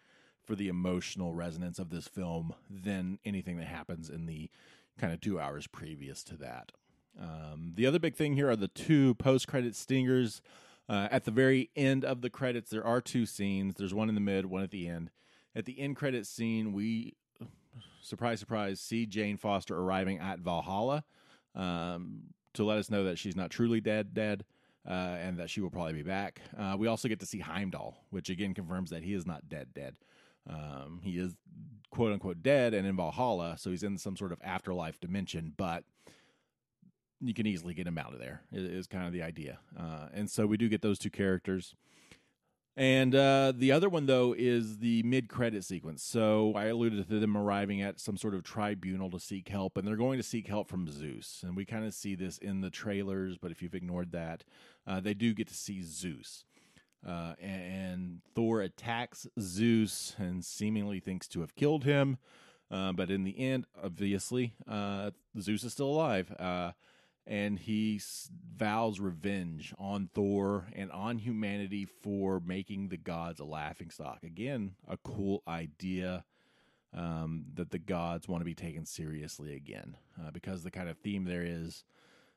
for 0.45 0.55
the 0.55 0.69
emotional 0.69 1.33
resonance 1.33 1.79
of 1.79 1.91
this 1.91 2.09
film 2.09 2.55
than 2.69 3.19
anything 3.25 3.59
that 3.59 3.67
happens 3.67 4.09
in 4.09 4.27
the 4.27 4.51
kind 4.99 5.13
of 5.13 5.21
two 5.21 5.39
hours 5.39 5.67
previous 5.67 6.23
to 6.25 6.37
that. 6.37 6.73
Um, 7.21 7.73
the 7.75 7.87
other 7.87 7.99
big 7.99 8.15
thing 8.15 8.35
here 8.35 8.51
are 8.51 8.57
the 8.57 8.69
two 8.69 9.15
post 9.15 9.49
credit 9.49 9.75
stingers. 9.75 10.41
Uh, 10.89 11.09
at 11.11 11.25
the 11.25 11.31
very 11.31 11.71
end 11.77 12.05
of 12.05 12.21
the 12.21 12.31
credits, 12.31 12.71
there 12.71 12.85
are 12.85 13.01
two 13.01 13.27
scenes. 13.27 13.77
There's 13.77 13.95
one 13.95 14.09
in 14.09 14.15
the 14.15 14.21
mid, 14.21 14.47
one 14.47 14.63
at 14.63 14.71
the 14.71 14.89
end. 14.89 15.11
At 15.55 15.67
the 15.67 15.79
end 15.79 15.97
credit 15.97 16.27
scene, 16.27 16.73
we, 16.73 17.15
surprise, 18.03 18.41
surprise, 18.41 18.81
see 18.81 19.07
Jane 19.07 19.37
Foster 19.37 19.77
arriving 19.77 20.19
at 20.19 20.41
Valhalla 20.41 21.05
um, 21.55 22.35
to 22.55 22.65
let 22.65 22.79
us 22.79 22.91
know 22.91 23.05
that 23.05 23.19
she's 23.19 23.37
not 23.37 23.51
truly 23.51 23.81
dead, 23.81 24.15
dead, 24.15 24.45
uh, 24.89 25.17
and 25.21 25.39
that 25.39 25.51
she 25.51 25.61
will 25.61 25.71
probably 25.71 25.93
be 25.93 26.03
back. 26.03 26.41
Uh, 26.59 26.77
we 26.79 26.87
also 26.87 27.09
get 27.09 27.21
to 27.21 27.27
see 27.27 27.39
Heimdall, 27.39 27.97
which 28.11 28.31
again 28.31 28.55
confirms 28.55 28.91
that 28.91 29.03
he 29.03 29.15
is 29.15 29.27
not 29.27 29.49
dead, 29.49 29.69
dead. 29.75 29.97
Um, 30.49 31.01
he 31.03 31.19
is 31.19 31.35
quote 31.91 32.13
unquote 32.13 32.43
dead 32.43 32.75
and 32.75 32.87
in 32.87 32.97
Valhalla, 32.97 33.57
so 33.59 33.71
he's 33.71 33.83
in 33.83 33.99
some 33.99 34.17
sort 34.17 34.33
of 34.33 34.41
afterlife 34.43 34.99
dimension, 35.01 35.53
but 35.57 35.85
you 37.21 37.35
can 37.35 37.47
easily 37.47 37.75
get 37.75 37.87
him 37.87 37.99
out 37.99 38.15
of 38.15 38.19
there. 38.19 38.43
Is 38.53 38.87
kind 38.87 39.07
of 39.07 39.13
the 39.13 39.23
idea, 39.23 39.59
uh, 39.79 40.09
and 40.13 40.31
so 40.31 40.47
we 40.47 40.57
do 40.57 40.69
get 40.69 40.83
those 40.83 40.99
two 40.99 41.11
characters. 41.11 41.75
And 42.77 43.15
uh, 43.15 43.53
the 43.55 43.73
other 43.73 43.89
one, 43.89 44.07
though, 44.07 44.35
is 44.37 44.79
the 44.79 45.03
mid 45.03 45.29
credit 45.29 45.65
sequence. 45.65 46.03
So 46.03 46.55
I 46.55 46.67
alluded 46.67 47.09
to 47.09 47.19
them 47.19 47.37
arriving 47.37 47.83
at 47.83 47.99
some 47.99 48.17
sort 48.17 48.35
of 48.35 48.43
tribunal 48.43 49.11
to 49.11 49.21
seek 49.21 49.49
help, 49.49 49.77
and 49.77 49.87
they're 49.87 49.97
going 49.97 50.19
to 50.19 50.23
seek 50.23 50.47
help 50.47 50.69
from 50.69 50.91
Zeus. 50.91 51.43
And 51.45 51.57
we 51.57 51.65
kind 51.65 51.85
of 51.85 51.93
see 51.95 52.15
this 52.15 52.39
in 52.39 52.61
the 52.61 52.71
trailers, 52.71 53.37
but 53.39 53.51
if 53.51 53.61
you've 53.61 53.75
ignored 53.75 54.13
that, 54.13 54.45
uh, 54.87 55.01
they 55.01 55.15
do 55.15 55.35
get 55.35 55.49
to 55.49 55.55
see 55.55 55.83
Zeus. 55.83 56.45
Uh, 57.07 57.35
and 57.41 58.21
Thor 58.35 58.61
attacks 58.61 59.27
Zeus 59.41 60.15
and 60.19 60.45
seemingly 60.45 61.01
thinks 61.01 61.27
to 61.29 61.41
have 61.41 61.57
killed 61.57 61.85
him. 61.85 62.19
Uh, 62.71 62.93
but 62.93 63.11
in 63.11 63.25
the 63.25 63.37
end, 63.39 63.67
obviously, 63.83 64.55
uh, 64.69 65.11
Zeus 65.41 65.65
is 65.65 65.73
still 65.73 65.89
alive. 65.89 66.33
And 67.31 67.59
he 67.61 68.01
vows 68.57 68.99
revenge 68.99 69.73
on 69.79 70.11
Thor 70.13 70.67
and 70.75 70.91
on 70.91 71.19
humanity 71.19 71.87
for 71.87 72.41
making 72.45 72.89
the 72.89 72.97
gods 72.97 73.39
a 73.39 73.45
laughing 73.45 73.91
stock. 73.91 74.25
Again, 74.25 74.73
a 74.89 74.97
cool 74.97 75.43
idea 75.47 76.25
um, 76.93 77.45
that 77.55 77.71
the 77.71 77.79
gods 77.79 78.27
want 78.27 78.41
to 78.41 78.45
be 78.45 78.55
taken 78.55 78.85
seriously 78.85 79.55
again. 79.55 79.97
Uh, 80.21 80.33
because 80.33 80.65
the 80.65 80.73
kind 80.73 80.89
of 80.89 80.99
theme 80.99 81.25
there 81.25 81.45
is 81.45 81.85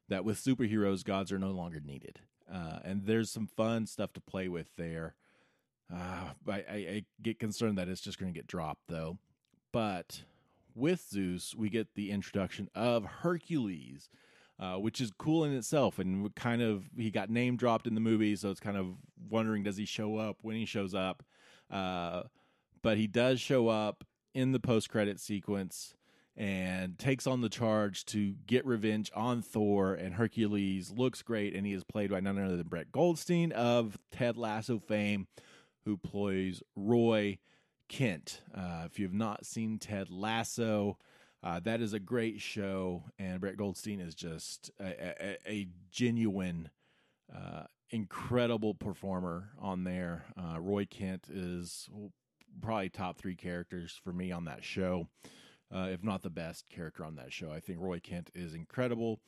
that 0.09 0.23
with 0.23 0.37
superheroes, 0.37 1.03
gods 1.03 1.31
are 1.31 1.39
no 1.39 1.51
longer 1.51 1.81
needed. 1.83 2.19
Uh, 2.53 2.77
and 2.83 3.05
there's 3.05 3.31
some 3.31 3.47
fun 3.47 3.87
stuff 3.87 4.13
to 4.13 4.21
play 4.21 4.47
with 4.47 4.75
there. 4.75 5.15
Uh, 5.91 6.29
I, 6.47 6.53
I 6.69 7.05
get 7.21 7.39
concerned 7.39 7.77
that 7.77 7.89
it's 7.89 8.01
just 8.01 8.19
going 8.19 8.31
to 8.31 8.37
get 8.37 8.47
dropped 8.47 8.87
though. 8.87 9.17
But 9.71 10.21
with 10.75 11.07
Zeus, 11.09 11.55
we 11.55 11.69
get 11.69 11.95
the 11.95 12.11
introduction 12.11 12.69
of 12.75 13.05
Hercules, 13.05 14.09
uh, 14.63 14.75
which 14.75 15.01
is 15.01 15.11
cool 15.17 15.43
in 15.43 15.53
itself. 15.53 15.99
And 15.99 16.33
kind 16.35 16.61
of 16.61 16.89
he 16.95 17.11
got 17.11 17.29
name 17.29 17.57
dropped 17.57 17.85
in 17.85 17.95
the 17.95 18.01
movie, 18.01 18.35
so 18.37 18.49
it's 18.49 18.61
kind 18.61 18.77
of 18.77 18.95
wondering 19.29 19.63
does 19.63 19.75
he 19.75 19.85
show 19.85 20.15
up 20.15 20.37
when 20.41 20.55
he 20.55 20.65
shows 20.65 20.95
up. 20.95 21.21
Uh, 21.69 22.23
but 22.81 22.97
he 22.97 23.07
does 23.07 23.41
show 23.41 23.67
up 23.67 24.05
in 24.33 24.53
the 24.53 24.59
post 24.59 24.89
credit 24.89 25.19
sequence 25.19 25.95
and 26.37 26.97
takes 26.97 27.27
on 27.27 27.41
the 27.41 27.49
charge 27.49 28.05
to 28.05 28.35
get 28.47 28.65
revenge 28.65 29.11
on 29.13 29.41
Thor. 29.41 29.93
And 29.93 30.13
Hercules 30.15 30.91
looks 30.91 31.21
great, 31.21 31.53
and 31.55 31.65
he 31.65 31.73
is 31.73 31.83
played 31.83 32.09
by 32.09 32.21
none 32.21 32.39
other 32.39 32.55
than 32.55 32.67
Brett 32.67 32.91
Goldstein 32.91 33.51
of 33.51 33.97
Ted 34.11 34.37
Lasso 34.37 34.79
fame, 34.79 35.27
who 35.83 35.97
plays 35.97 36.63
Roy 36.75 37.37
Kent. 37.89 38.41
Uh, 38.55 38.83
if 38.85 38.97
you 38.97 39.05
have 39.05 39.13
not 39.13 39.45
seen 39.45 39.77
Ted 39.77 40.09
Lasso, 40.09 40.97
uh, 41.43 41.59
that 41.61 41.81
is 41.81 41.93
a 41.93 41.99
great 41.99 42.41
show, 42.41 43.03
and 43.19 43.41
Brett 43.41 43.57
Goldstein 43.57 43.99
is 43.99 44.15
just 44.15 44.71
a, 44.79 44.85
a, 44.85 45.37
a 45.47 45.67
genuine, 45.91 46.69
uh, 47.33 47.63
incredible 47.89 48.73
performer 48.73 49.49
on 49.59 49.83
there. 49.83 50.25
Uh, 50.37 50.59
Roy 50.59 50.85
Kent 50.85 51.27
is 51.29 51.89
probably 52.61 52.89
top 52.89 53.17
three 53.17 53.35
characters 53.35 53.99
for 54.03 54.13
me 54.13 54.31
on 54.31 54.45
that 54.45 54.63
show 54.63 55.07
uh, 55.73 55.87
if 55.91 56.03
not 56.03 56.21
the 56.21 56.29
best 56.29 56.69
character 56.69 57.03
on 57.03 57.15
that 57.15 57.33
show. 57.33 57.51
I 57.51 57.59
think 57.59 57.79
Roy 57.81 57.99
Kent 57.99 58.29
is 58.35 58.53
incredible. 58.53 59.19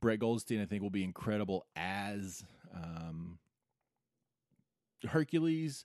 Brett 0.00 0.20
Goldstein, 0.20 0.60
I 0.60 0.64
think, 0.64 0.82
will 0.82 0.90
be 0.90 1.04
incredible 1.04 1.66
as 1.76 2.44
um, 2.74 3.38
Hercules. 5.06 5.84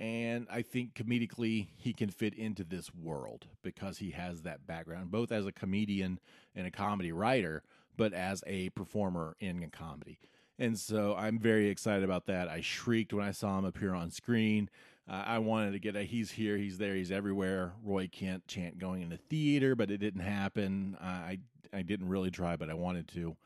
And 0.00 0.46
I 0.50 0.62
think 0.62 0.94
comedically, 0.94 1.68
he 1.76 1.92
can 1.92 2.08
fit 2.08 2.34
into 2.34 2.64
this 2.64 2.90
world 2.94 3.46
because 3.62 3.98
he 3.98 4.12
has 4.12 4.42
that 4.42 4.66
background, 4.66 5.10
both 5.10 5.30
as 5.30 5.44
a 5.46 5.52
comedian 5.52 6.18
and 6.54 6.66
a 6.66 6.70
comedy 6.70 7.12
writer, 7.12 7.62
but 7.98 8.14
as 8.14 8.42
a 8.46 8.70
performer 8.70 9.36
in 9.40 9.62
a 9.62 9.68
comedy. 9.68 10.18
And 10.58 10.78
so 10.78 11.14
I'm 11.18 11.38
very 11.38 11.68
excited 11.68 12.02
about 12.02 12.26
that. 12.26 12.48
I 12.48 12.62
shrieked 12.62 13.12
when 13.12 13.26
I 13.26 13.32
saw 13.32 13.58
him 13.58 13.66
appear 13.66 13.94
on 13.94 14.10
screen. 14.10 14.70
Uh, 15.06 15.22
I 15.26 15.38
wanted 15.38 15.72
to 15.72 15.78
get 15.78 15.96
a 15.96 16.02
he's 16.02 16.30
here, 16.30 16.56
he's 16.56 16.78
there, 16.78 16.94
he's 16.94 17.10
everywhere. 17.10 17.72
Roy 17.84 18.08
Kent 18.10 18.46
chant 18.46 18.78
going 18.78 19.02
in 19.02 19.10
the 19.10 19.18
theater, 19.18 19.74
but 19.74 19.90
it 19.90 19.98
didn't 19.98 20.22
happen. 20.22 20.96
I 21.00 21.40
I 21.74 21.82
didn't 21.82 22.08
really 22.08 22.30
try, 22.30 22.56
but 22.56 22.70
I 22.70 22.74
wanted 22.74 23.08
to. 23.08 23.36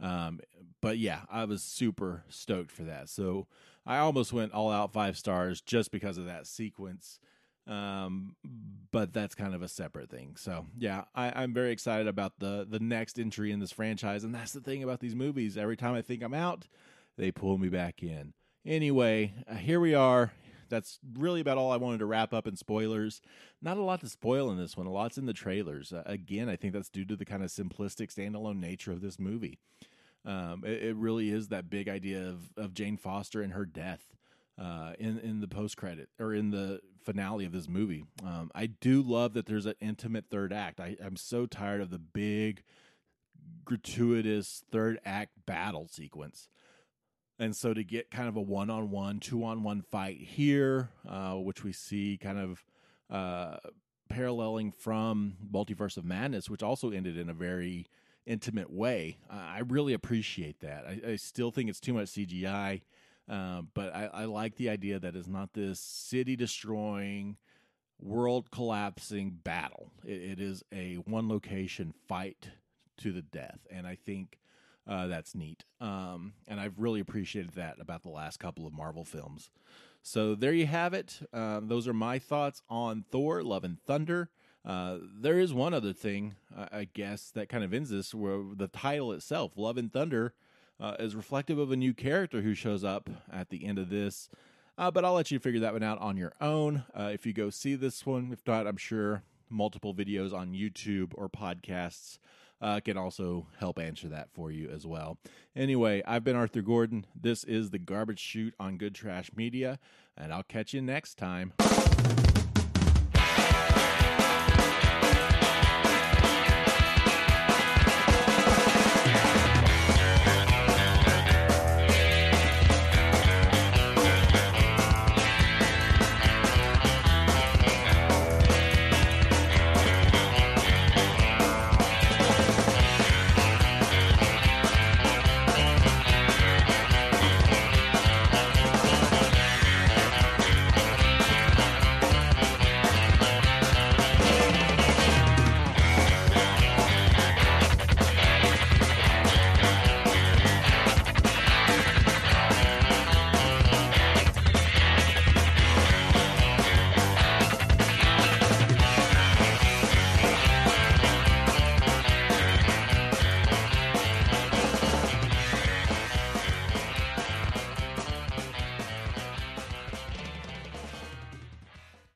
Um, 0.00 0.40
but 0.80 0.98
yeah, 0.98 1.20
I 1.30 1.44
was 1.44 1.62
super 1.62 2.24
stoked 2.28 2.70
for 2.70 2.82
that. 2.84 3.08
So 3.08 3.46
I 3.86 3.98
almost 3.98 4.32
went 4.32 4.52
all 4.52 4.70
out 4.70 4.92
five 4.92 5.16
stars 5.16 5.60
just 5.60 5.90
because 5.90 6.18
of 6.18 6.26
that 6.26 6.46
sequence. 6.46 7.18
Um, 7.66 8.36
but 8.90 9.12
that's 9.12 9.34
kind 9.34 9.54
of 9.54 9.62
a 9.62 9.68
separate 9.68 10.10
thing. 10.10 10.36
So 10.36 10.66
yeah, 10.76 11.04
I, 11.14 11.32
I'm 11.42 11.54
very 11.54 11.72
excited 11.72 12.06
about 12.06 12.38
the 12.38 12.66
the 12.68 12.78
next 12.78 13.18
entry 13.18 13.52
in 13.52 13.60
this 13.60 13.72
franchise, 13.72 14.22
and 14.22 14.34
that's 14.34 14.52
the 14.52 14.60
thing 14.60 14.82
about 14.82 15.00
these 15.00 15.14
movies. 15.14 15.56
Every 15.56 15.76
time 15.76 15.94
I 15.94 16.02
think 16.02 16.22
I'm 16.22 16.34
out, 16.34 16.66
they 17.16 17.30
pull 17.30 17.56
me 17.56 17.68
back 17.68 18.02
in. 18.02 18.34
Anyway, 18.66 19.34
uh, 19.48 19.54
here 19.54 19.80
we 19.80 19.94
are. 19.94 20.32
That's 20.68 20.98
really 21.18 21.40
about 21.40 21.58
all 21.58 21.72
I 21.72 21.76
wanted 21.76 21.98
to 21.98 22.06
wrap 22.06 22.34
up 22.34 22.46
in 22.46 22.56
spoilers. 22.56 23.20
Not 23.62 23.76
a 23.76 23.82
lot 23.82 24.00
to 24.00 24.08
spoil 24.08 24.50
in 24.50 24.58
this 24.58 24.76
one. 24.76 24.86
A 24.86 24.90
lot's 24.90 25.18
in 25.18 25.26
the 25.26 25.32
trailers. 25.32 25.92
Uh, 25.92 26.02
again, 26.06 26.48
I 26.48 26.56
think 26.56 26.72
that's 26.72 26.88
due 26.88 27.04
to 27.04 27.16
the 27.16 27.24
kind 27.24 27.42
of 27.42 27.50
simplistic 27.50 28.14
standalone 28.14 28.58
nature 28.58 28.92
of 28.92 29.00
this 29.00 29.18
movie. 29.18 29.58
Um, 30.24 30.64
it, 30.64 30.82
it, 30.82 30.96
really 30.96 31.30
is 31.30 31.48
that 31.48 31.68
big 31.68 31.88
idea 31.88 32.28
of, 32.28 32.50
of 32.56 32.72
Jane 32.72 32.96
Foster 32.96 33.42
and 33.42 33.52
her 33.52 33.66
death 33.66 34.14
uh, 34.58 34.94
in 34.98 35.18
in 35.18 35.40
the 35.40 35.48
post 35.48 35.76
credit 35.76 36.08
or 36.18 36.32
in 36.32 36.50
the 36.50 36.80
finale 37.04 37.44
of 37.44 37.52
this 37.52 37.68
movie. 37.68 38.04
Um, 38.22 38.50
I 38.54 38.66
do 38.66 39.02
love 39.02 39.34
that 39.34 39.46
there's 39.46 39.66
an 39.66 39.74
intimate 39.80 40.26
third 40.30 40.52
act. 40.52 40.80
I, 40.80 40.96
I'm 41.04 41.16
so 41.16 41.46
tired 41.46 41.80
of 41.80 41.90
the 41.90 41.98
big, 41.98 42.62
gratuitous 43.64 44.64
third 44.72 44.98
act 45.04 45.32
battle 45.46 45.88
sequence. 45.88 46.48
And 47.38 47.54
so 47.54 47.74
to 47.74 47.82
get 47.82 48.10
kind 48.10 48.28
of 48.28 48.36
a 48.36 48.40
one 48.40 48.70
on 48.70 48.90
one, 48.90 49.18
two 49.18 49.44
on 49.44 49.62
one 49.62 49.82
fight 49.82 50.18
here, 50.18 50.90
uh, 51.08 51.34
which 51.34 51.64
we 51.64 51.72
see 51.72 52.16
kind 52.20 52.38
of 52.38 52.64
uh, 53.10 53.56
paralleling 54.08 54.70
from 54.70 55.36
Multiverse 55.52 55.96
of 55.96 56.04
Madness, 56.04 56.48
which 56.48 56.62
also 56.62 56.90
ended 56.90 57.18
in 57.18 57.28
a 57.28 57.34
very 57.34 57.86
intimate 58.26 58.70
way, 58.70 59.18
I 59.30 59.60
really 59.66 59.92
appreciate 59.92 60.60
that. 60.60 60.84
I, 60.86 61.12
I, 61.12 61.16
still 61.16 61.50
think 61.50 61.68
it's 61.68 61.80
too 61.80 61.94
much 61.94 62.08
CGI, 62.08 62.82
uh, 63.28 63.62
but 63.74 63.94
I, 63.94 64.08
I 64.12 64.24
like 64.24 64.56
the 64.56 64.70
idea 64.70 64.98
that 64.98 65.14
it's 65.14 65.28
not 65.28 65.52
this 65.52 65.80
city 65.80 66.36
destroying, 66.36 67.36
world 68.00 68.50
collapsing 68.50 69.40
battle. 69.42 69.90
It, 70.04 70.38
it 70.38 70.40
is 70.40 70.62
a 70.72 70.94
one 70.96 71.28
location 71.28 71.94
fight 72.08 72.50
to 72.98 73.12
the 73.12 73.22
death. 73.22 73.58
And 73.70 73.86
I 73.86 73.96
think 73.96 74.38
uh, 74.86 75.06
that's 75.06 75.34
neat. 75.34 75.64
Um, 75.80 76.34
and 76.46 76.60
I've 76.60 76.78
really 76.78 77.00
appreciated 77.00 77.52
that 77.52 77.76
about 77.80 78.02
the 78.02 78.10
last 78.10 78.38
couple 78.38 78.66
of 78.66 78.72
Marvel 78.72 79.04
films. 79.04 79.50
So 80.02 80.34
there 80.34 80.52
you 80.52 80.66
have 80.66 80.92
it. 80.92 81.20
Uh, 81.32 81.60
those 81.62 81.88
are 81.88 81.94
my 81.94 82.18
thoughts 82.18 82.60
on 82.68 83.04
Thor: 83.10 83.42
Love 83.42 83.64
and 83.64 83.80
Thunder. 83.80 84.28
Uh, 84.64 84.98
there 85.20 85.38
is 85.38 85.52
one 85.52 85.74
other 85.74 85.92
thing, 85.92 86.34
I 86.56 86.88
guess, 86.92 87.30
that 87.30 87.48
kind 87.48 87.64
of 87.64 87.74
ends 87.74 87.90
this, 87.90 88.14
where 88.14 88.40
the 88.54 88.68
title 88.68 89.12
itself, 89.12 89.52
Love 89.56 89.76
and 89.76 89.92
Thunder, 89.92 90.32
uh, 90.80 90.96
is 90.98 91.14
reflective 91.14 91.58
of 91.58 91.70
a 91.70 91.76
new 91.76 91.94
character 91.94 92.40
who 92.40 92.54
shows 92.54 92.82
up 92.82 93.10
at 93.32 93.50
the 93.50 93.64
end 93.64 93.78
of 93.78 93.90
this. 93.90 94.28
Uh, 94.76 94.90
but 94.90 95.04
I'll 95.04 95.14
let 95.14 95.30
you 95.30 95.38
figure 95.38 95.60
that 95.60 95.72
one 95.72 95.82
out 95.82 96.00
on 96.00 96.16
your 96.16 96.32
own. 96.40 96.84
Uh, 96.98 97.10
if 97.12 97.26
you 97.26 97.32
go 97.32 97.50
see 97.50 97.74
this 97.74 98.04
one, 98.04 98.30
if 98.32 98.44
not, 98.46 98.66
I'm 98.66 98.76
sure 98.76 99.22
multiple 99.48 99.94
videos 99.94 100.32
on 100.32 100.52
YouTube 100.52 101.12
or 101.14 101.28
podcasts 101.28 102.18
uh, 102.60 102.80
can 102.80 102.96
also 102.96 103.46
help 103.58 103.78
answer 103.78 104.08
that 104.08 104.30
for 104.32 104.50
you 104.50 104.68
as 104.70 104.86
well. 104.86 105.18
Anyway, 105.54 106.02
I've 106.06 106.24
been 106.24 106.36
Arthur 106.36 106.62
Gordon. 106.62 107.06
This 107.14 107.44
is 107.44 107.70
the 107.70 107.78
Garbage 107.78 108.20
Chute 108.20 108.54
on 108.58 108.78
Good 108.78 108.94
Trash 108.94 109.30
Media, 109.36 109.78
and 110.16 110.32
I'll 110.32 110.42
catch 110.42 110.72
you 110.72 110.80
next 110.80 111.18
time. 111.18 111.52